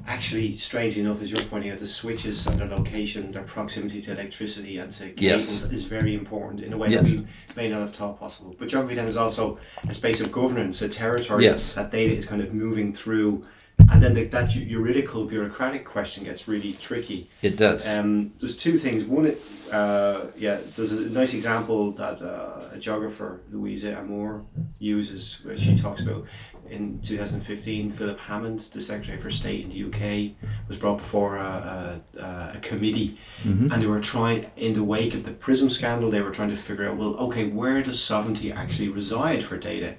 actually, 0.09 0.55
strangely 0.55 1.01
enough, 1.01 1.21
as 1.21 1.31
you're 1.31 1.41
pointing 1.43 1.71
out, 1.71 1.77
the 1.77 1.87
switches 1.87 2.47
and 2.47 2.59
their 2.59 2.67
location, 2.67 3.31
their 3.31 3.43
proximity 3.43 4.01
to 4.01 4.11
electricity 4.11 4.79
and 4.79 4.91
to 4.91 5.03
cables 5.11 5.63
yes. 5.63 5.71
is 5.71 5.83
very 5.83 6.15
important 6.15 6.61
in 6.61 6.73
a 6.73 6.77
way 6.77 6.89
yes. 6.89 7.09
that 7.09 7.19
we 7.19 7.27
may 7.55 7.69
not 7.69 7.81
have 7.81 7.95
thought 7.95 8.19
possible. 8.19 8.53
But 8.57 8.69
geography 8.69 8.95
then 8.95 9.07
is 9.07 9.15
also 9.15 9.59
a 9.87 9.93
space 9.93 10.19
of 10.19 10.31
governance, 10.31 10.81
a 10.81 10.89
territory 10.89 11.43
yes. 11.43 11.73
that 11.73 11.91
data 11.91 12.13
is 12.15 12.25
kind 12.25 12.41
of 12.41 12.53
moving 12.53 12.91
through 12.91 13.45
and 13.91 14.03
then 14.03 14.13
the, 14.13 14.25
that 14.25 14.49
juridical 14.49 15.25
bureaucratic 15.25 15.85
question 15.85 16.23
gets 16.23 16.47
really 16.47 16.73
tricky. 16.73 17.27
It 17.41 17.57
does. 17.57 17.87
Um, 17.93 18.33
there's 18.39 18.57
two 18.57 18.77
things. 18.77 19.03
One, 19.05 19.35
uh, 19.71 20.25
yeah, 20.37 20.59
there's 20.75 20.91
a 20.91 21.09
nice 21.09 21.33
example 21.33 21.91
that 21.91 22.21
uh, 22.21 22.69
a 22.73 22.77
geographer, 22.77 23.41
Louisa 23.51 23.93
Amoore, 23.93 24.45
uses. 24.79 25.43
Where 25.43 25.57
she 25.57 25.75
talks 25.75 26.01
about 26.01 26.25
in 26.69 26.99
2015, 27.01 27.91
Philip 27.91 28.19
Hammond, 28.19 28.59
the 28.71 28.81
Secretary 28.81 29.17
for 29.17 29.29
State 29.29 29.63
in 29.63 29.69
the 29.69 29.83
UK, 29.85 30.49
was 30.67 30.77
brought 30.77 30.97
before 30.97 31.37
a, 31.37 32.01
a, 32.17 32.51
a 32.55 32.59
committee, 32.61 33.17
mm-hmm. 33.43 33.71
and 33.71 33.81
they 33.81 33.87
were 33.87 33.99
trying, 33.99 34.49
in 34.55 34.73
the 34.73 34.83
wake 34.83 35.13
of 35.13 35.23
the 35.23 35.31
PRISM 35.31 35.69
scandal, 35.69 36.11
they 36.11 36.21
were 36.21 36.31
trying 36.31 36.49
to 36.49 36.55
figure 36.55 36.87
out, 36.87 36.97
well, 36.97 37.15
okay, 37.15 37.47
where 37.47 37.81
does 37.81 38.01
sovereignty 38.01 38.51
actually 38.51 38.89
reside 38.89 39.43
for 39.43 39.57
data? 39.57 39.95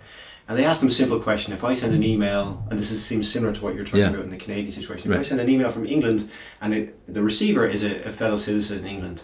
And 0.50 0.58
they 0.58 0.64
asked 0.64 0.80
them 0.80 0.88
a 0.88 0.92
simple 0.92 1.20
question: 1.20 1.52
If 1.52 1.62
I 1.62 1.74
send 1.74 1.94
an 1.94 2.02
email, 2.02 2.66
and 2.68 2.76
this 2.76 2.90
is, 2.90 3.04
seems 3.04 3.30
similar 3.30 3.52
to 3.52 3.62
what 3.62 3.76
you're 3.76 3.84
talking 3.84 4.00
yeah. 4.00 4.10
about 4.10 4.24
in 4.24 4.30
the 4.30 4.36
Canadian 4.36 4.72
situation, 4.72 5.08
if 5.08 5.16
right. 5.16 5.20
I 5.20 5.28
send 5.28 5.40
an 5.40 5.48
email 5.48 5.70
from 5.70 5.86
England 5.86 6.28
and 6.60 6.74
it, 6.74 7.14
the 7.14 7.22
receiver 7.22 7.68
is 7.68 7.84
a, 7.84 8.02
a, 8.02 8.10
fellow 8.10 8.36
citizen 8.36 8.80
in 8.80 8.84
England, 8.84 9.22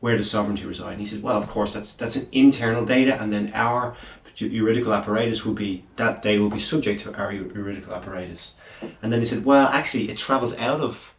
where 0.00 0.16
does 0.16 0.30
sovereignty 0.30 0.64
reside? 0.64 0.92
And 0.92 1.00
he 1.00 1.04
said, 1.04 1.22
Well, 1.22 1.36
of 1.36 1.48
course, 1.50 1.74
that's 1.74 1.92
that's 1.92 2.16
an 2.16 2.28
internal 2.32 2.86
data, 2.86 3.20
and 3.20 3.30
then 3.30 3.52
our 3.54 3.94
juridical 4.34 4.94
apparatus 4.94 5.44
will 5.44 5.52
be 5.52 5.84
that 5.96 6.22
data 6.22 6.40
will 6.40 6.48
be 6.48 6.58
subject 6.58 7.02
to 7.02 7.14
our 7.14 7.34
juridical 7.34 7.92
apparatus. 7.92 8.54
And 9.02 9.12
then 9.12 9.20
he 9.20 9.26
said, 9.26 9.44
Well, 9.44 9.68
actually, 9.68 10.10
it 10.10 10.16
travels 10.16 10.56
out 10.56 10.80
of 10.80 11.13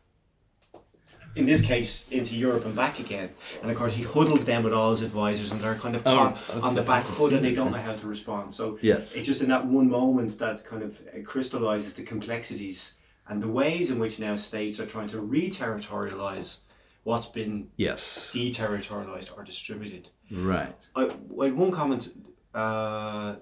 in 1.36 1.46
this 1.46 1.62
case, 1.62 2.08
into 2.10 2.36
Europe 2.36 2.66
and 2.66 2.76
back 2.76 3.00
again. 3.00 3.30
And 3.62 3.70
of 3.72 3.78
course, 3.78 3.94
he 3.94 4.04
huddles 4.04 4.46
them 4.46 4.64
with 4.64 4.74
all 4.74 4.92
his 4.92 5.02
advisors, 5.02 5.52
and 5.52 5.60
they're 5.62 5.76
kind 5.76 5.96
of 5.96 6.06
oh, 6.06 6.16
caught 6.16 6.64
on 6.64 6.76
the 6.76 6.82
back 6.82 7.04
foot, 7.04 7.34
and 7.34 7.44
they 7.44 7.54
don't 7.54 7.72
know 7.72 7.78
how 7.78 7.96
to 7.96 8.08
respond. 8.08 8.54
So 8.54 8.80
yes. 8.82 9.16
it's 9.16 9.26
just 9.26 9.42
in 9.42 9.50
that 9.50 9.66
one 9.66 9.90
moment 9.90 10.38
that 10.40 10.66
kind 10.66 10.84
of 10.84 11.02
crystallizes 11.26 11.94
the 11.94 12.04
complexities 12.04 12.96
and 13.28 13.42
the 13.42 13.48
ways 13.48 13.90
in 13.92 14.00
which 14.00 14.20
now 14.20 14.36
states 14.36 14.80
are 14.80 14.86
trying 14.86 15.08
to 15.08 15.20
re-territorialize 15.20 16.60
what's 17.04 17.28
been 17.28 17.70
yes 17.78 18.32
deterritorialized 18.34 19.36
or 19.38 19.44
distributed. 19.44 20.10
Right. 20.32 20.76
I, 20.96 21.04
I 21.42 21.50
one 21.52 21.72
comment. 21.72 22.10
Uh, 22.54 23.36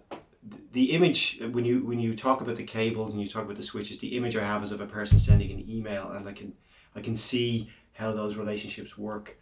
the 0.74 0.92
image 0.92 1.40
when 1.52 1.64
you 1.64 1.86
when 1.86 2.00
you 2.00 2.16
talk 2.16 2.42
about 2.42 2.58
the 2.58 2.64
cables 2.64 3.14
and 3.14 3.22
you 3.22 3.30
talk 3.30 3.44
about 3.44 3.56
the 3.56 3.64
switches, 3.64 4.00
the 4.00 4.18
image 4.18 4.36
I 4.36 4.44
have 4.44 4.64
is 4.64 4.72
of 4.72 4.82
a 4.82 4.86
person 4.86 5.20
sending 5.20 5.52
an 5.52 5.70
email, 5.70 6.12
and 6.12 6.28
I 6.28 6.34
can 6.34 6.54
I 6.96 7.02
can 7.02 7.16
see 7.16 7.70
how 7.94 8.12
those 8.12 8.38
relationships 8.38 8.98
work. 8.98 9.38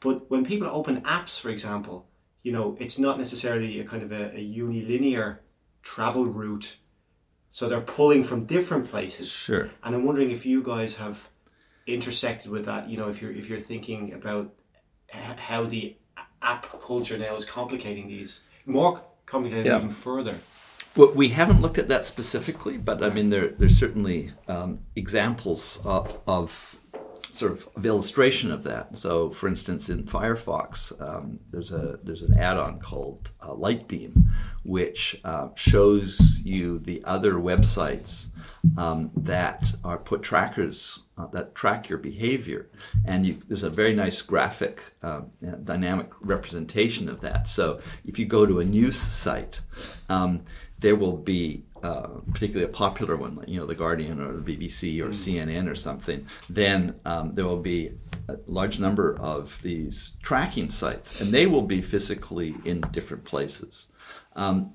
But 0.00 0.30
when 0.30 0.44
people 0.44 0.68
open 0.68 1.00
apps, 1.02 1.40
for 1.40 1.50
example, 1.50 2.06
you 2.42 2.52
know, 2.52 2.76
it's 2.78 2.98
not 2.98 3.18
necessarily 3.18 3.80
a 3.80 3.84
kind 3.84 4.02
of 4.02 4.12
a, 4.12 4.36
a 4.36 4.40
unilinear 4.40 5.38
travel 5.82 6.26
route. 6.26 6.78
So 7.50 7.68
they're 7.68 7.80
pulling 7.80 8.24
from 8.24 8.44
different 8.46 8.90
places. 8.90 9.30
Sure. 9.30 9.70
And 9.82 9.94
I'm 9.94 10.04
wondering 10.04 10.30
if 10.30 10.44
you 10.44 10.62
guys 10.62 10.96
have 10.96 11.28
intersected 11.86 12.50
with 12.50 12.64
that. 12.66 12.88
You 12.88 12.96
know, 12.98 13.08
if 13.08 13.22
you're 13.22 13.32
if 13.32 13.48
you're 13.48 13.60
thinking 13.60 14.12
about 14.12 14.52
how 15.08 15.64
the 15.64 15.96
app 16.42 16.66
culture 16.82 17.16
now 17.16 17.34
is 17.36 17.44
complicating 17.44 18.08
these 18.08 18.42
more 18.66 19.00
complicated 19.26 19.66
yeah. 19.66 19.76
even 19.76 19.90
further. 19.90 20.36
Well, 20.96 21.12
we 21.12 21.28
haven't 21.28 21.60
looked 21.60 21.78
at 21.78 21.88
that 21.88 22.06
specifically, 22.06 22.76
but 22.78 23.02
I 23.02 23.08
mean, 23.10 23.30
there 23.30 23.48
there's 23.48 23.78
certainly 23.78 24.32
um, 24.48 24.80
examples 24.94 25.84
of, 25.84 26.20
of 26.26 26.80
sort 27.34 27.52
of, 27.52 27.84
illustration 27.84 28.50
of 28.50 28.64
that. 28.64 28.96
So, 28.98 29.30
for 29.30 29.48
instance, 29.48 29.88
in 29.88 30.04
Firefox, 30.04 30.92
um, 31.00 31.40
there's 31.50 31.72
a 31.72 31.98
there's 32.02 32.22
an 32.22 32.38
add-on 32.38 32.78
called 32.78 33.32
uh, 33.40 33.52
Lightbeam, 33.54 34.28
which 34.62 35.20
uh, 35.24 35.48
shows 35.54 36.40
you 36.44 36.78
the 36.78 37.02
other 37.04 37.34
websites 37.34 38.28
um, 38.78 39.10
that 39.16 39.72
are 39.84 39.98
put 39.98 40.22
trackers 40.22 41.00
uh, 41.18 41.26
that 41.28 41.54
track 41.54 41.88
your 41.88 41.98
behavior, 41.98 42.68
and 43.04 43.26
you, 43.26 43.42
there's 43.48 43.62
a 43.62 43.70
very 43.70 43.94
nice 43.94 44.22
graphic, 44.22 44.94
uh, 45.02 45.22
dynamic 45.64 46.10
representation 46.20 47.08
of 47.08 47.20
that. 47.20 47.48
So, 47.48 47.80
if 48.04 48.18
you 48.18 48.26
go 48.26 48.46
to 48.46 48.60
a 48.60 48.64
news 48.64 48.96
site, 48.96 49.60
um, 50.08 50.44
there 50.78 50.96
will 50.96 51.16
be 51.16 51.64
uh, 51.84 52.08
particularly 52.32 52.64
a 52.64 52.72
popular 52.72 53.14
one, 53.14 53.36
like 53.36 53.46
you 53.46 53.60
know 53.60 53.66
the 53.66 53.74
Guardian 53.74 54.18
or 54.18 54.40
the 54.40 54.56
BBC 54.56 55.02
or 55.02 55.08
mm. 55.08 55.14
CNN 55.14 55.70
or 55.70 55.74
something, 55.74 56.26
then 56.48 56.98
um, 57.04 57.32
there 57.32 57.44
will 57.44 57.60
be 57.60 57.90
a 58.26 58.38
large 58.46 58.80
number 58.80 59.14
of 59.18 59.60
these 59.60 60.16
tracking 60.22 60.70
sites, 60.70 61.20
and 61.20 61.30
they 61.30 61.46
will 61.46 61.66
be 61.76 61.82
physically 61.82 62.54
in 62.64 62.80
different 62.90 63.24
places, 63.24 63.92
um, 64.34 64.72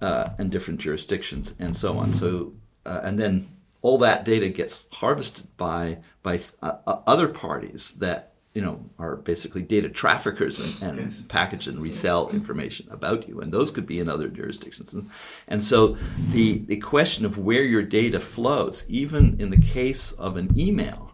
uh, 0.00 0.30
and 0.38 0.50
different 0.50 0.80
jurisdictions, 0.80 1.54
and 1.58 1.76
so 1.76 1.98
on. 1.98 2.14
So, 2.14 2.54
uh, 2.86 3.02
and 3.04 3.20
then 3.20 3.44
all 3.82 3.98
that 3.98 4.24
data 4.24 4.48
gets 4.48 4.88
harvested 4.92 5.54
by 5.58 5.98
by 6.22 6.40
uh, 6.62 6.78
other 7.06 7.28
parties 7.28 7.90
that 7.98 8.32
you 8.56 8.62
know, 8.62 8.80
are 8.98 9.16
basically 9.16 9.60
data 9.60 9.90
traffickers 9.90 10.58
and, 10.58 10.82
and 10.82 11.12
yes. 11.12 11.22
package 11.28 11.68
and 11.68 11.78
resell 11.78 12.30
information 12.30 12.88
about 12.90 13.28
you, 13.28 13.38
and 13.38 13.52
those 13.52 13.70
could 13.70 13.86
be 13.86 14.00
in 14.00 14.08
other 14.08 14.28
jurisdictions. 14.28 14.94
And, 14.94 15.10
and 15.46 15.62
so 15.62 15.98
the 16.30 16.60
the 16.60 16.78
question 16.78 17.26
of 17.26 17.36
where 17.36 17.62
your 17.62 17.82
data 17.82 18.18
flows, 18.18 18.86
even 18.88 19.38
in 19.38 19.50
the 19.50 19.60
case 19.60 20.12
of 20.12 20.38
an 20.38 20.58
email, 20.58 21.12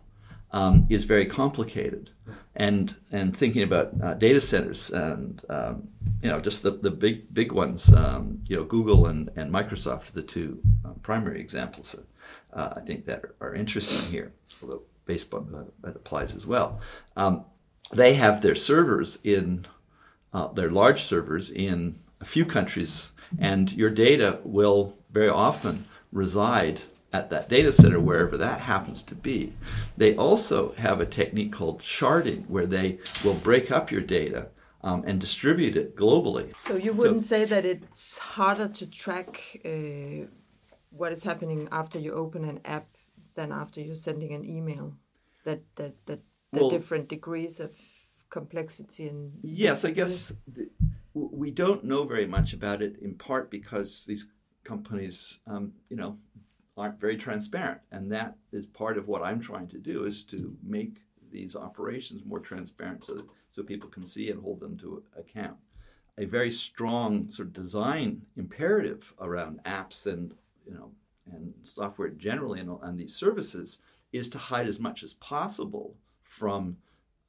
um, 0.52 0.86
is 0.88 1.02
very 1.02 1.26
complicated. 1.26 2.10
And 2.54 2.94
and 3.10 3.36
thinking 3.36 3.64
about 3.64 3.90
uh, 4.00 4.14
data 4.14 4.40
centers 4.40 4.90
and 4.90 5.42
um, 5.48 5.88
you 6.22 6.28
know 6.30 6.38
just 6.38 6.62
the, 6.62 6.70
the 6.70 6.92
big 6.92 7.34
big 7.34 7.50
ones, 7.50 7.92
um, 7.92 8.40
you 8.46 8.56
know 8.56 8.62
Google 8.64 9.06
and, 9.06 9.30
and 9.34 9.52
Microsoft 9.52 10.10
are 10.10 10.12
the 10.12 10.22
two 10.22 10.60
uh, 10.84 10.92
primary 11.02 11.40
examples. 11.40 11.96
Uh, 12.52 12.74
I 12.76 12.80
think 12.86 13.06
that 13.06 13.24
are, 13.24 13.34
are 13.40 13.54
interesting 13.54 14.00
here. 14.12 14.30
Although 14.62 14.82
Facebook 15.06 15.54
uh, 15.54 15.70
that 15.82 15.96
applies 15.96 16.34
as 16.34 16.46
well. 16.46 16.80
Um, 17.16 17.44
they 17.92 18.14
have 18.14 18.40
their 18.40 18.54
servers 18.54 19.18
in 19.22 19.66
uh, 20.32 20.48
their 20.48 20.70
large 20.70 21.00
servers 21.00 21.50
in 21.50 21.94
a 22.20 22.24
few 22.24 22.46
countries, 22.46 23.12
and 23.38 23.72
your 23.72 23.90
data 23.90 24.40
will 24.44 24.94
very 25.10 25.28
often 25.28 25.84
reside 26.10 26.82
at 27.12 27.28
that 27.28 27.48
data 27.48 27.72
center 27.72 28.00
wherever 28.00 28.38
that 28.38 28.60
happens 28.60 29.02
to 29.02 29.14
be. 29.14 29.52
They 29.96 30.16
also 30.16 30.72
have 30.74 31.00
a 31.00 31.06
technique 31.06 31.52
called 31.52 31.80
sharding, 31.80 32.48
where 32.48 32.66
they 32.66 32.98
will 33.22 33.34
break 33.34 33.70
up 33.70 33.90
your 33.90 34.00
data. 34.00 34.48
Um, 34.84 35.04
and 35.06 35.20
distribute 35.20 35.76
it 35.76 35.94
globally. 35.94 36.58
So 36.58 36.74
you 36.74 36.92
wouldn't 36.92 37.22
so, 37.22 37.36
say 37.36 37.44
that 37.44 37.64
it's 37.64 38.18
harder 38.18 38.66
to 38.66 38.84
track 38.84 39.60
uh, 39.64 40.26
what 40.90 41.12
is 41.12 41.22
happening 41.22 41.68
after 41.70 42.00
you 42.00 42.12
open 42.12 42.44
an 42.44 42.58
app 42.64 42.88
than 43.34 43.52
after 43.52 43.80
you're 43.80 43.94
sending 43.94 44.32
an 44.32 44.44
email 44.44 44.94
that 45.44 45.60
that 45.76 45.94
that 46.06 46.20
the 46.52 46.60
well, 46.60 46.70
different 46.70 47.08
degrees 47.08 47.60
of 47.60 47.72
complexity 48.30 49.08
and 49.08 49.32
yes 49.42 49.84
i 49.84 49.90
guess 49.90 50.32
the, 50.46 50.68
we 51.14 51.50
don't 51.50 51.84
know 51.84 52.04
very 52.04 52.26
much 52.26 52.52
about 52.52 52.82
it 52.82 52.96
in 53.00 53.14
part 53.14 53.50
because 53.50 54.04
these 54.06 54.30
companies 54.64 55.40
um, 55.46 55.72
you 55.88 55.96
know 55.96 56.18
aren't 56.76 56.98
very 56.98 57.16
transparent. 57.16 57.80
And 57.90 58.10
that 58.12 58.36
is 58.52 58.66
part 58.66 58.96
of 58.96 59.08
what 59.08 59.22
i'm 59.22 59.40
trying 59.40 59.68
to 59.68 59.78
do 59.78 60.04
is 60.04 60.24
to 60.24 60.56
make 60.62 61.02
these 61.30 61.56
operations 61.56 62.24
more 62.24 62.40
transparent 62.40 63.04
so 63.04 63.14
that, 63.14 63.26
so 63.50 63.62
people 63.62 63.88
can 63.88 64.04
see 64.04 64.30
and 64.30 64.42
hold 64.42 64.60
them 64.60 64.76
to 64.78 65.02
account. 65.18 65.56
A 66.18 66.26
very 66.26 66.50
strong 66.50 67.28
sort 67.30 67.48
of 67.48 67.54
design 67.54 68.26
imperative 68.36 69.14
around 69.18 69.60
apps 69.64 70.06
and 70.06 70.34
you 70.64 70.74
know 70.74 70.92
and 71.30 71.54
software 71.62 72.10
generally 72.10 72.60
and, 72.60 72.78
and 72.82 72.98
these 72.98 73.14
services 73.14 73.80
is 74.12 74.28
to 74.28 74.38
hide 74.38 74.66
as 74.66 74.80
much 74.80 75.02
as 75.02 75.14
possible 75.14 75.96
from 76.22 76.76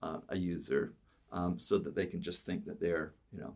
uh, 0.01 0.19
a 0.29 0.37
user 0.37 0.93
um, 1.31 1.57
so 1.57 1.77
that 1.77 1.95
they 1.95 2.05
can 2.05 2.21
just 2.21 2.45
think 2.45 2.65
that 2.65 2.79
they're, 2.79 3.13
you 3.31 3.39
know, 3.39 3.55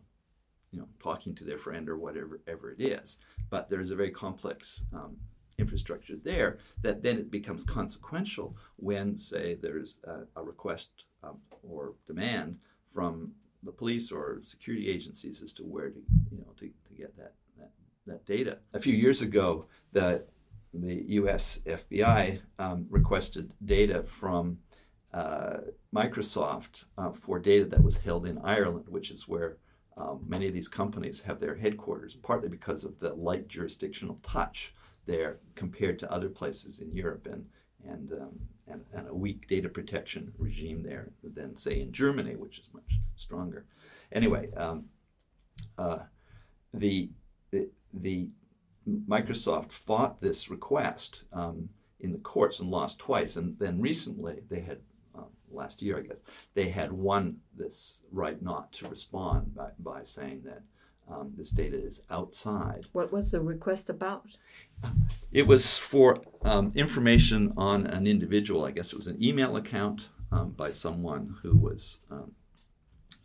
you 0.72 0.78
know, 0.78 0.88
talking 1.02 1.34
to 1.34 1.44
their 1.44 1.58
friend 1.58 1.88
or 1.88 1.96
whatever 1.96 2.40
ever 2.46 2.72
it 2.72 2.80
is. 2.80 3.18
But 3.50 3.70
there's 3.70 3.90
a 3.90 3.96
very 3.96 4.10
complex 4.10 4.84
um, 4.92 5.16
infrastructure 5.58 6.16
there 6.16 6.58
that 6.82 7.02
then 7.02 7.18
it 7.18 7.30
becomes 7.30 7.64
consequential 7.64 8.56
when, 8.76 9.18
say, 9.18 9.54
there's 9.54 10.00
a, 10.04 10.40
a 10.40 10.42
request 10.42 11.04
um, 11.22 11.38
or 11.62 11.94
demand 12.06 12.58
from 12.86 13.32
the 13.62 13.72
police 13.72 14.12
or 14.12 14.38
security 14.42 14.88
agencies 14.88 15.42
as 15.42 15.52
to 15.52 15.62
where 15.62 15.90
to, 15.90 16.00
you 16.30 16.38
know, 16.38 16.52
to, 16.56 16.66
to 16.66 16.94
get 16.96 17.16
that, 17.16 17.32
that, 18.08 18.26
data. 18.26 18.58
A 18.74 18.80
few 18.80 18.94
years 18.94 19.20
ago, 19.20 19.66
the, 19.92 20.24
the 20.74 21.04
U.S. 21.08 21.60
FBI 21.66 22.40
um, 22.58 22.86
requested 22.90 23.52
data 23.64 24.02
from 24.02 24.58
uh, 25.12 25.58
Microsoft 25.94 26.84
uh, 26.96 27.10
for 27.10 27.38
data 27.38 27.64
that 27.66 27.82
was 27.82 27.98
held 27.98 28.26
in 28.26 28.38
Ireland, 28.38 28.86
which 28.88 29.10
is 29.10 29.26
where 29.26 29.56
um, 29.96 30.24
many 30.26 30.46
of 30.46 30.54
these 30.54 30.68
companies 30.68 31.22
have 31.22 31.40
their 31.40 31.56
headquarters, 31.56 32.14
partly 32.14 32.48
because 32.48 32.84
of 32.84 33.00
the 33.00 33.14
light 33.14 33.48
jurisdictional 33.48 34.18
touch 34.22 34.74
there 35.06 35.38
compared 35.54 35.98
to 35.98 36.12
other 36.12 36.28
places 36.28 36.78
in 36.80 36.94
Europe 36.94 37.26
and, 37.26 37.46
and, 37.88 38.12
um, 38.12 38.38
and, 38.68 38.84
and, 38.92 39.08
a 39.08 39.14
weak 39.14 39.48
data 39.48 39.68
protection 39.68 40.32
regime 40.38 40.82
there 40.82 41.10
than, 41.24 41.56
say, 41.56 41.80
in 41.80 41.90
Germany, 41.90 42.36
which 42.36 42.58
is 42.58 42.70
much 42.72 43.00
stronger. 43.16 43.64
Anyway, 44.12 44.52
um, 44.54 44.84
uh, 45.78 46.00
the, 46.74 47.10
the, 47.50 47.68
the, 47.92 48.30
Microsoft 49.06 49.70
fought 49.70 50.22
this 50.22 50.48
request 50.48 51.24
um, 51.34 51.68
in 52.00 52.12
the 52.12 52.18
courts 52.18 52.58
and 52.58 52.70
lost 52.70 52.98
twice, 52.98 53.36
and 53.36 53.58
then 53.58 53.82
recently 53.82 54.40
they 54.48 54.60
had 54.60 54.78
last 55.52 55.82
year, 55.82 55.98
I 55.98 56.02
guess, 56.02 56.22
they 56.54 56.70
had 56.70 56.92
won 56.92 57.38
this 57.56 58.02
right 58.12 58.40
not 58.42 58.72
to 58.74 58.88
respond 58.88 59.54
by, 59.54 59.70
by 59.78 60.02
saying 60.02 60.42
that 60.44 60.62
um, 61.10 61.32
this 61.36 61.50
data 61.50 61.76
is 61.76 62.02
outside. 62.10 62.86
What 62.92 63.12
was 63.12 63.30
the 63.30 63.40
request 63.40 63.88
about? 63.88 64.26
It 65.32 65.46
was 65.46 65.78
for 65.78 66.22
um, 66.44 66.70
information 66.74 67.52
on 67.56 67.86
an 67.86 68.06
individual. 68.06 68.64
I 68.64 68.72
guess 68.72 68.92
it 68.92 68.96
was 68.96 69.06
an 69.06 69.22
email 69.22 69.56
account 69.56 70.08
um, 70.30 70.50
by 70.50 70.72
someone 70.72 71.36
who 71.42 71.56
was 71.56 72.00
um, 72.10 72.32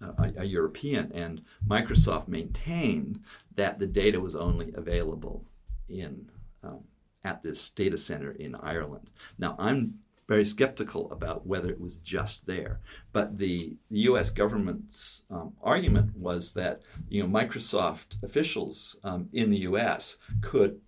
a, 0.01 0.33
a, 0.37 0.43
European, 0.45 1.11
and 1.13 1.41
Microsoft 1.67 2.27
maintained 2.27 3.19
that 3.55 3.79
the 3.79 3.87
data 3.87 4.19
was 4.19 4.35
only 4.35 4.73
available 4.75 5.45
in 5.87 6.29
um, 6.63 6.83
at 7.23 7.41
this 7.41 7.69
data 7.69 7.97
center 7.97 8.31
in 8.31 8.55
Ireland. 8.55 9.09
Now, 9.37 9.55
I'm 9.57 9.99
very 10.27 10.45
skeptical 10.45 11.11
about 11.11 11.45
whether 11.45 11.69
it 11.69 11.79
was 11.79 11.97
just 11.97 12.47
there. 12.47 12.79
But 13.11 13.37
the, 13.37 13.75
U.S. 13.89 14.29
government's 14.29 15.23
um, 15.29 15.53
argument 15.61 16.15
was 16.17 16.53
that 16.53 16.81
you 17.09 17.21
know 17.21 17.29
Microsoft 17.29 18.21
officials 18.23 18.97
um, 19.03 19.29
in 19.33 19.49
the 19.49 19.59
U.S. 19.59 20.17
could 20.41 20.81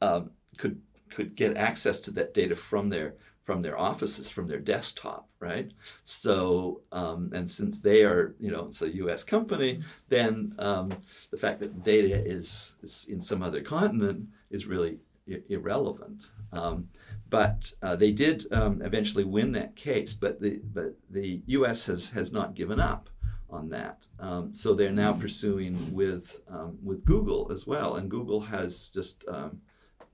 um, 0.00 0.30
could 0.56 0.80
could 1.10 1.34
get 1.34 1.56
access 1.56 1.98
to 2.00 2.10
that 2.12 2.34
data 2.34 2.56
from 2.56 2.88
their 2.88 3.14
from 3.46 3.62
their 3.62 3.78
offices, 3.78 4.28
from 4.28 4.48
their 4.48 4.58
desktop, 4.58 5.28
right? 5.38 5.70
So, 6.02 6.80
um, 6.90 7.30
and 7.32 7.48
since 7.48 7.78
they 7.78 8.02
are, 8.02 8.34
you 8.40 8.50
know, 8.50 8.66
it's 8.66 8.82
a 8.82 8.92
U.S. 8.96 9.22
company, 9.22 9.82
then 10.08 10.56
um, 10.58 10.92
the 11.30 11.36
fact 11.36 11.60
that 11.60 11.84
data 11.84 12.20
is, 12.26 12.74
is 12.82 13.06
in 13.08 13.20
some 13.20 13.44
other 13.44 13.60
continent 13.60 14.26
is 14.50 14.66
really 14.66 14.98
I- 15.30 15.42
irrelevant. 15.48 16.32
Um, 16.52 16.88
but 17.30 17.72
uh, 17.82 17.94
they 17.94 18.10
did 18.10 18.52
um, 18.52 18.82
eventually 18.82 19.22
win 19.22 19.52
that 19.52 19.76
case, 19.76 20.12
but 20.12 20.40
the, 20.40 20.60
but 20.74 20.96
the 21.08 21.40
U.S. 21.46 21.86
has, 21.86 22.10
has 22.10 22.32
not 22.32 22.54
given 22.54 22.80
up 22.80 23.10
on 23.48 23.68
that. 23.68 24.08
Um, 24.18 24.54
so 24.54 24.74
they're 24.74 24.90
now 24.90 25.12
pursuing 25.12 25.94
with, 25.94 26.40
um, 26.48 26.78
with 26.82 27.04
Google 27.04 27.52
as 27.52 27.64
well. 27.64 27.94
And 27.94 28.10
Google 28.10 28.40
has 28.40 28.90
just, 28.90 29.24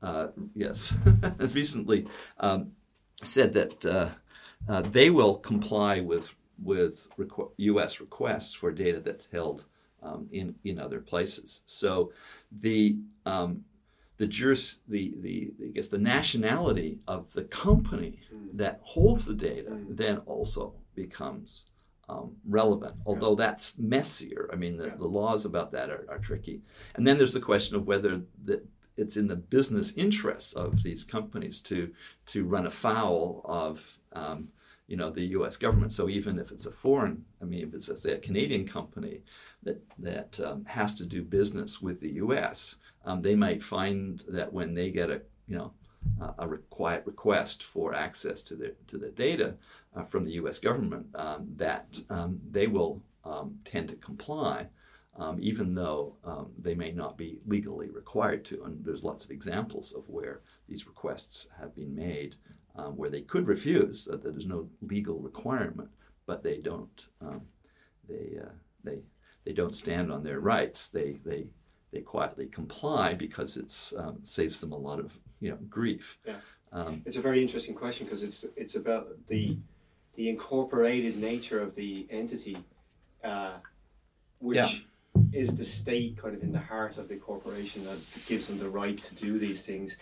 uh, 0.03 0.27
yes, 0.55 0.93
recently 1.39 2.07
said 3.23 3.53
that 3.55 3.85
uh, 3.85 4.11
uh, 4.69 4.83
they 4.83 5.11
will 5.11 5.37
comply 5.37 6.01
with, 6.01 6.35
with 6.63 7.09
requ- 7.19 7.53
U.S. 7.57 8.01
requests 8.01 8.55
for 8.55 8.73
data 8.73 9.01
that's 9.01 9.29
held 9.33 9.65
um, 10.03 10.29
in, 10.33 10.57
in 10.65 10.79
other 10.79 11.01
places. 11.01 11.63
So 11.67 12.13
the 12.51 12.99
the 14.23 14.29
juris, 14.29 14.79
the, 14.87 15.15
the 15.19 15.53
I 15.61 15.71
guess 15.73 15.89
the 15.89 15.99
nationality 15.99 17.01
of 17.09 17.33
the 17.33 17.43
company 17.43 18.21
mm. 18.33 18.57
that 18.57 18.81
holds 18.85 19.25
the 19.25 19.35
data 19.35 19.71
mm. 19.71 19.97
then 19.97 20.19
also 20.19 20.75
becomes 20.95 21.67
um, 22.09 22.37
relevant, 22.49 22.95
although 23.05 23.31
yeah. 23.31 23.47
that's 23.47 23.77
messier. 23.79 24.49
I 24.53 24.57
mean, 24.57 24.77
the, 24.77 24.87
yeah. 24.87 24.97
the 24.97 25.07
laws 25.07 25.45
about 25.45 25.73
that 25.73 25.91
are, 25.91 26.07
are, 26.09 26.19
tricky. 26.19 26.61
And 26.95 27.05
then 27.05 27.19
there's 27.19 27.33
the 27.33 27.41
question 27.41 27.75
of 27.75 27.87
whether 27.87 28.21
the, 28.45 28.63
it's 28.97 29.17
in 29.17 29.29
the 29.29 29.37
business 29.37 29.97
interests 29.97 30.53
of 30.53 30.83
these 30.83 31.05
companies 31.05 31.61
to 31.63 31.93
to 32.27 32.45
run 32.45 32.67
afoul 32.67 33.43
of 33.45 33.99
um, 34.13 34.49
you 34.87 34.97
know 34.97 35.11
the 35.11 35.27
U.S. 35.39 35.57
government. 35.57 35.93
So 35.93 36.09
even 36.09 36.39
if 36.39 36.51
it's 36.51 36.67
a 36.67 36.71
foreign, 36.71 37.25
I 37.41 37.45
mean, 37.45 37.67
if 37.67 37.75
it's 37.75 37.89
a, 37.89 37.97
say, 37.97 38.13
a 38.13 38.19
Canadian 38.19 38.67
company 38.67 39.23
that 39.63 39.83
that 39.99 40.41
um, 40.41 40.65
has 40.67 40.95
to 40.97 41.07
do 41.07 41.23
business 41.23 41.81
with 41.81 42.01
the 42.01 42.13
U.S., 42.15 42.77
um, 43.05 43.21
they 43.21 43.35
might 43.35 43.63
find 43.63 44.23
that 44.29 44.53
when 44.53 44.75
they 44.75 44.91
get 44.91 45.11
a 45.11 45.23
you 45.47 45.57
know 45.57 45.73
a 46.39 46.49
quiet 46.71 47.05
request 47.07 47.63
for 47.63 47.95
access 47.95 48.43
to 48.43 48.57
the 48.57 48.75
to 48.87 48.99
the 48.99 49.11
data 49.11 49.55
uh, 49.95 50.05
from 50.05 50.25
the 50.25 50.33
U.S. 50.33 50.59
government, 50.59 51.07
um, 51.15 51.47
that 51.57 52.01
um, 52.11 52.41
they 52.51 52.67
will 52.67 53.03
um, 53.25 53.59
tend 53.65 53.89
to 53.89 53.97
comply, 53.97 54.67
um, 55.19 55.39
even 55.41 55.75
though 55.75 56.17
um, 56.25 56.53
they 56.59 56.75
may 56.75 56.93
not 56.93 57.19
be 57.19 57.39
legally 57.47 57.91
required 57.91 58.45
to. 58.47 58.65
And 58.65 58.85
there's 58.85 59.03
lots 59.03 59.25
of 59.25 59.31
examples 59.31 59.93
of 59.93 60.09
where 60.09 60.41
these 60.69 60.87
requests 60.87 61.49
have 61.61 61.75
been 61.75 61.95
made, 61.95 62.37
where 62.95 63.11
they 63.11 63.21
could 63.21 63.47
refuse. 63.47 64.09
Uh, 64.09 64.17
that 64.17 64.33
there's 64.33 64.47
no 64.47 64.69
legal 64.81 65.19
requirement, 65.19 65.91
but 66.27 66.43
they 66.43 66.59
don't. 66.59 67.09
they 68.09 68.39
uh, 68.43 68.53
they 68.85 69.03
they 69.45 69.53
don't 69.53 69.75
stand 69.75 70.11
on 70.11 70.23
their 70.23 70.41
rights. 70.41 70.89
They 70.89 71.13
they 71.25 71.47
they 71.93 72.01
quietly 72.01 72.47
comply 72.47 73.15
because 73.15 73.57
it 73.57 73.99
um, 73.99 74.21
saves 74.23 74.61
them 74.61 74.73
a 74.73 74.77
lot 74.77 74.99
of 74.99 75.19
you 75.41 75.51
know 75.51 75.59
grief. 75.69 76.19
Yeah. 76.27 76.37
Um, 76.73 77.03
it's 77.05 77.17
a 77.17 77.21
very 77.21 77.43
interesting 77.43 77.75
question 77.75 78.07
because 78.07 78.23
it's 78.23 78.47
it's 78.57 78.75
about 78.75 79.09
the 79.29 79.59
the 80.17 80.29
incorporated 80.29 81.19
nature 81.19 81.61
of 81.61 81.75
the 81.75 82.07
entity, 82.11 82.57
uh, 83.23 83.55
which 84.39 84.57
yeah. 84.57 84.69
Is 85.33 85.57
the 85.57 85.65
state 85.65 86.17
kind 86.17 86.35
of 86.35 86.43
in 86.43 86.53
the 86.53 86.59
heart 86.59 86.99
of 86.99 87.09
the 87.09 87.17
corporation 87.17 87.85
that 87.85 87.99
gives 88.27 88.47
them 88.47 88.59
the 88.59 88.69
right 88.69 88.99
to 88.99 89.15
do 89.15 89.39
these 89.39 89.65
things. 89.65 89.97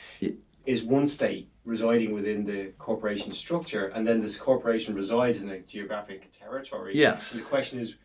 Is 0.67 0.85
one 0.85 1.07
state 1.07 1.51
residing 1.65 2.13
within 2.13 2.45
the 2.45 2.73
corporation 2.79 3.33
structure, 3.33 3.87
and 3.89 4.07
then 4.07 4.21
this 4.21 4.37
corporation 4.37 4.95
resides 4.95 5.39
in 5.39 5.49
a 5.49 5.59
geographic 5.61 6.31
territory. 6.33 6.93
Yes. 6.95 7.33
And 7.33 7.41
the 7.41 7.47
question 7.47 7.81
is, 7.81 7.97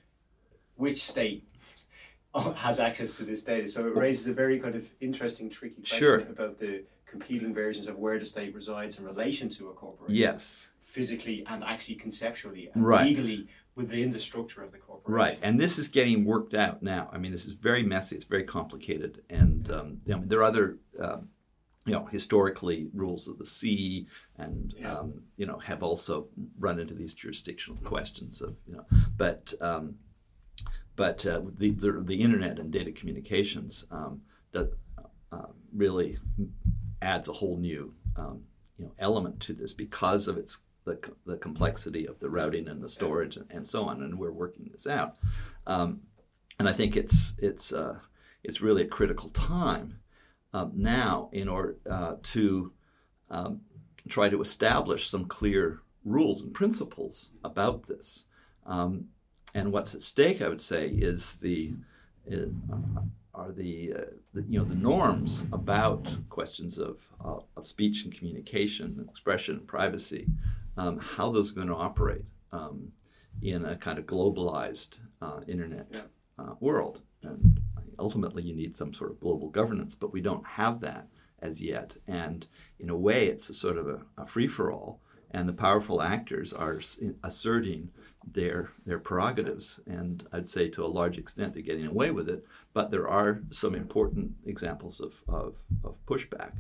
which 0.75 1.01
state 1.03 1.45
has 2.55 2.79
access 2.79 3.15
to 3.17 3.23
this 3.23 3.43
data. 3.43 3.67
So 3.67 3.87
it 3.87 3.95
raises 3.95 4.27
a 4.27 4.33
very 4.33 4.59
kind 4.59 4.75
of 4.75 4.89
interesting, 5.01 5.49
tricky 5.49 5.75
question 5.75 5.97
sure. 5.97 6.17
about 6.19 6.57
the 6.57 6.83
competing 7.19 7.53
versions 7.53 7.87
of 7.87 7.97
where 7.97 8.19
the 8.19 8.25
state 8.25 8.53
resides 8.53 8.99
in 8.99 9.05
relation 9.05 9.47
to 9.49 9.69
a 9.69 9.73
corporation. 9.73 10.15
Yes. 10.15 10.69
Physically 10.81 11.43
and 11.47 11.63
actually 11.63 11.95
conceptually 11.95 12.69
and 12.73 12.85
right. 12.85 13.05
legally 13.05 13.47
within 13.75 14.11
the 14.11 14.19
structure 14.19 14.61
of 14.63 14.71
the 14.71 14.77
corporation. 14.77 15.13
Right, 15.13 15.37
and 15.41 15.59
this 15.59 15.77
is 15.77 15.87
getting 15.87 16.25
worked 16.25 16.53
out 16.53 16.81
now. 16.81 17.09
I 17.11 17.17
mean, 17.17 17.31
this 17.31 17.45
is 17.45 17.53
very 17.53 17.83
messy. 17.83 18.15
It's 18.15 18.25
very 18.25 18.43
complicated, 18.43 19.23
and 19.29 19.69
um, 19.71 19.99
you 20.05 20.15
know, 20.15 20.23
there 20.25 20.39
are 20.39 20.43
other. 20.43 20.77
Um, 20.99 21.29
you 21.87 21.93
know, 21.93 22.05
historically, 22.05 22.89
rules 22.95 23.27
of 23.27 23.37
the 23.37 23.45
sea, 23.45 24.07
and 24.39 24.73
yeah. 24.75 24.97
um, 24.97 25.21
you 25.37 25.45
know, 25.45 25.59
have 25.59 25.83
also 25.83 26.29
run 26.57 26.79
into 26.79 26.95
these 26.95 27.13
jurisdictional 27.13 27.79
questions 27.83 28.41
of 28.41 28.55
you 28.67 28.77
know, 28.77 28.85
but 29.15 29.53
um, 29.61 29.95
but 30.95 31.23
uh, 31.27 31.41
the, 31.55 31.69
the, 31.69 31.91
the 31.91 32.21
internet 32.21 32.57
and 32.57 32.71
data 32.71 32.91
communications 32.91 33.85
um, 33.91 34.21
that 34.51 34.73
uh, 35.31 35.51
really 35.75 36.17
adds 37.05 37.29
a 37.29 37.33
whole 37.33 37.57
new 37.57 37.93
um, 38.17 38.43
you 38.77 38.85
know 38.85 38.91
element 38.99 39.39
to 39.41 39.53
this 39.53 39.73
because 39.73 40.27
of 40.27 40.37
its 40.37 40.63
the, 40.85 40.99
the 41.25 41.37
complexity 41.37 42.07
of 42.07 42.19
the 42.19 42.29
routing 42.29 42.67
and 42.67 42.81
the 42.81 42.89
storage 42.89 43.35
and, 43.35 43.51
and 43.51 43.67
so 43.67 43.83
on. 43.83 44.01
And 44.01 44.19
we're 44.19 44.31
working 44.31 44.69
this 44.71 44.87
out. 44.87 45.17
Um, 45.67 46.01
and 46.59 46.69
I 46.69 46.73
think 46.73 46.95
it's 46.95 47.33
it's 47.37 47.73
uh, 47.73 47.99
it's 48.43 48.61
really 48.61 48.83
a 48.83 48.87
critical 48.87 49.29
time 49.29 49.99
um, 50.53 50.71
now 50.75 51.29
in 51.31 51.49
order 51.49 51.75
uh, 51.89 52.15
to 52.21 52.71
um, 53.29 53.61
try 54.07 54.29
to 54.29 54.41
establish 54.41 55.09
some 55.09 55.25
clear 55.25 55.81
rules 56.03 56.41
and 56.41 56.53
principles 56.53 57.31
about 57.43 57.87
this. 57.87 58.25
Um, 58.65 59.09
and 59.53 59.71
what's 59.71 59.95
at 59.95 60.01
stake, 60.01 60.41
I 60.41 60.49
would 60.49 60.61
say, 60.61 60.87
is 60.87 61.35
the 61.35 61.73
uh, 62.31 62.45
are 63.35 63.51
the, 63.51 63.93
uh, 63.93 64.01
the, 64.33 64.43
you 64.43 64.57
know 64.57 64.65
the 64.65 64.75
norms 64.75 65.43
about 65.51 66.17
questions 66.29 66.77
of 66.77 67.09
uh, 67.23 67.39
of 67.57 67.67
speech 67.67 68.03
and 68.03 68.13
communication, 68.13 68.95
and 68.97 69.09
expression, 69.09 69.57
and 69.57 69.67
privacy, 69.67 70.27
um, 70.77 70.97
how 70.99 71.29
those 71.29 71.51
are 71.51 71.55
going 71.55 71.67
to 71.67 71.75
operate. 71.75 72.25
Um, 72.51 72.93
in 73.41 73.65
a 73.65 73.75
kind 73.75 73.99
of 73.99 74.05
globalized 74.05 74.99
uh, 75.21 75.41
internet 75.47 76.07
uh, 76.39 76.53
world. 76.59 77.01
And 77.23 77.59
ultimately, 77.99 78.43
you 78.43 78.55
need 78.55 78.75
some 78.75 78.93
sort 78.93 79.11
of 79.11 79.19
global 79.19 79.49
governance, 79.49 79.95
but 79.95 80.13
we 80.13 80.21
don't 80.21 80.45
have 80.45 80.81
that 80.81 81.07
as 81.41 81.61
yet. 81.61 81.97
And 82.07 82.47
in 82.79 82.89
a 82.89 82.97
way, 82.97 83.27
it's 83.27 83.49
a 83.49 83.53
sort 83.53 83.77
of 83.77 83.87
a, 83.87 84.01
a 84.17 84.25
free 84.25 84.47
for 84.47 84.71
all. 84.71 85.01
And 85.31 85.49
the 85.49 85.53
powerful 85.53 86.01
actors 86.01 86.53
are 86.53 86.79
asserting 87.23 87.89
their 88.25 88.71
their 88.85 88.99
prerogatives, 88.99 89.79
and 89.85 90.27
I'd 90.31 90.47
say 90.47 90.69
to 90.69 90.83
a 90.83 90.87
large 90.87 91.17
extent 91.17 91.53
they're 91.53 91.61
getting 91.61 91.85
away 91.85 92.11
with 92.11 92.29
it. 92.29 92.45
But 92.73 92.91
there 92.91 93.07
are 93.07 93.41
some 93.49 93.75
important 93.75 94.31
examples 94.45 94.99
of, 94.99 95.21
of, 95.27 95.57
of 95.83 96.03
pushback. 96.05 96.53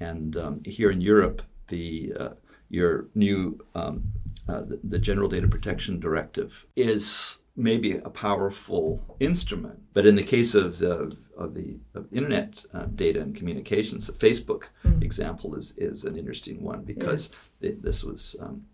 And 0.00 0.36
um, 0.36 0.62
here 0.64 0.90
in 0.90 1.00
Europe, 1.00 1.42
the 1.68 2.12
uh, 2.18 2.28
your 2.68 3.06
new 3.14 3.58
um, 3.74 4.12
uh, 4.48 4.62
the, 4.62 4.80
the 4.82 4.98
General 4.98 5.28
Data 5.28 5.48
Protection 5.48 6.00
Directive 6.00 6.66
is 6.76 7.38
maybe 7.58 7.92
a 7.92 8.08
powerful 8.08 9.16
instrument, 9.20 9.82
but 9.92 10.06
in 10.06 10.14
the 10.14 10.22
case 10.22 10.54
of 10.54 10.78
the 10.78 11.14
of 11.36 11.54
the 11.54 11.80
of 11.94 12.06
internet 12.12 12.64
uh, 12.72 12.86
data 12.86 13.20
and 13.20 13.34
communications, 13.34 14.06
the 14.06 14.12
Facebook 14.12 14.64
example 15.02 15.54
is 15.54 15.74
is 15.76 16.04
an 16.04 16.16
interesting 16.16 16.62
one 16.62 16.82
because 16.84 17.30
it, 17.60 17.82
this 17.82 18.02
was. 18.04 18.36
Um, 18.40 18.66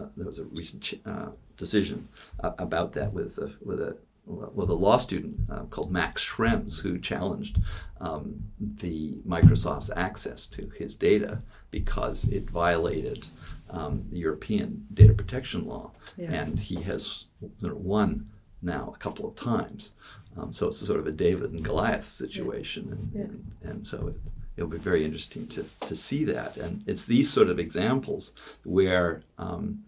uh, 0.00 0.06
there 0.16 0.26
was 0.26 0.38
a 0.38 0.44
recent 0.44 0.80
ch- 0.80 1.00
uh, 1.04 1.30
decision 1.56 2.08
uh, 2.38 2.52
about 2.58 2.92
that 2.92 3.12
with 3.12 3.36
a, 3.36 3.52
with 3.60 3.80
a 3.80 3.96
with 4.28 4.68
a 4.68 4.74
law 4.74 4.98
student 4.98 5.40
uh, 5.50 5.62
called 5.64 5.90
Max 5.90 6.24
Schrems 6.24 6.82
who 6.82 6.98
challenged 6.98 7.58
um, 8.00 8.44
the 8.60 9.14
Microsoft's 9.26 9.90
access 9.96 10.46
to 10.48 10.70
his 10.78 10.94
data 10.94 11.42
because 11.70 12.24
it 12.24 12.48
violated 12.48 13.24
um, 13.70 14.04
the 14.10 14.18
European 14.18 14.86
data 14.92 15.14
protection 15.14 15.66
law, 15.66 15.92
Yeah. 16.16 16.32
and 16.32 16.58
he 16.58 16.82
has 16.82 17.26
won 17.62 18.30
now 18.62 18.92
a 18.94 18.98
couple 18.98 19.28
of 19.28 19.34
times. 19.36 19.92
Um, 20.36 20.52
so 20.52 20.68
it's 20.68 20.82
a 20.82 20.86
sort 20.86 21.00
of 21.00 21.06
a 21.06 21.12
David 21.12 21.50
and 21.50 21.64
Goliath 21.64 22.06
situation, 22.06 22.88
and, 22.92 23.10
Yeah. 23.14 23.22
and, 23.22 23.52
and 23.62 23.86
so 23.86 24.08
it's, 24.08 24.30
it'll 24.56 24.70
be 24.70 24.78
very 24.78 25.04
interesting 25.04 25.46
to, 25.48 25.64
to 25.86 25.94
see 25.96 26.24
that. 26.24 26.56
And 26.56 26.82
it's 26.86 27.04
these 27.06 27.30
sort 27.30 27.48
of 27.48 27.58
examples 27.58 28.32
where 28.64 29.22
um, 29.38 29.84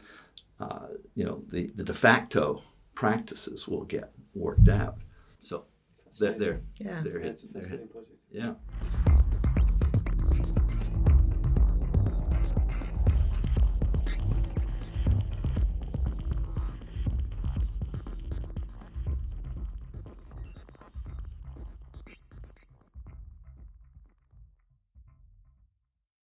uh, 0.58 0.86
you 1.14 1.24
know 1.24 1.42
the, 1.48 1.68
the 1.74 1.84
de 1.84 1.94
facto 1.94 2.62
practices 2.94 3.66
will 3.68 3.84
get 3.84 4.12
worked 4.34 4.68
out. 4.68 4.96
So 5.40 5.64
they're, 6.18 6.32
they're, 6.38 6.60
Yeah. 6.78 7.02
they're, 7.02 7.20
Yeah, 7.24 7.30
a 7.30 7.58
they're, 7.60 7.80
yeah. 8.32 8.52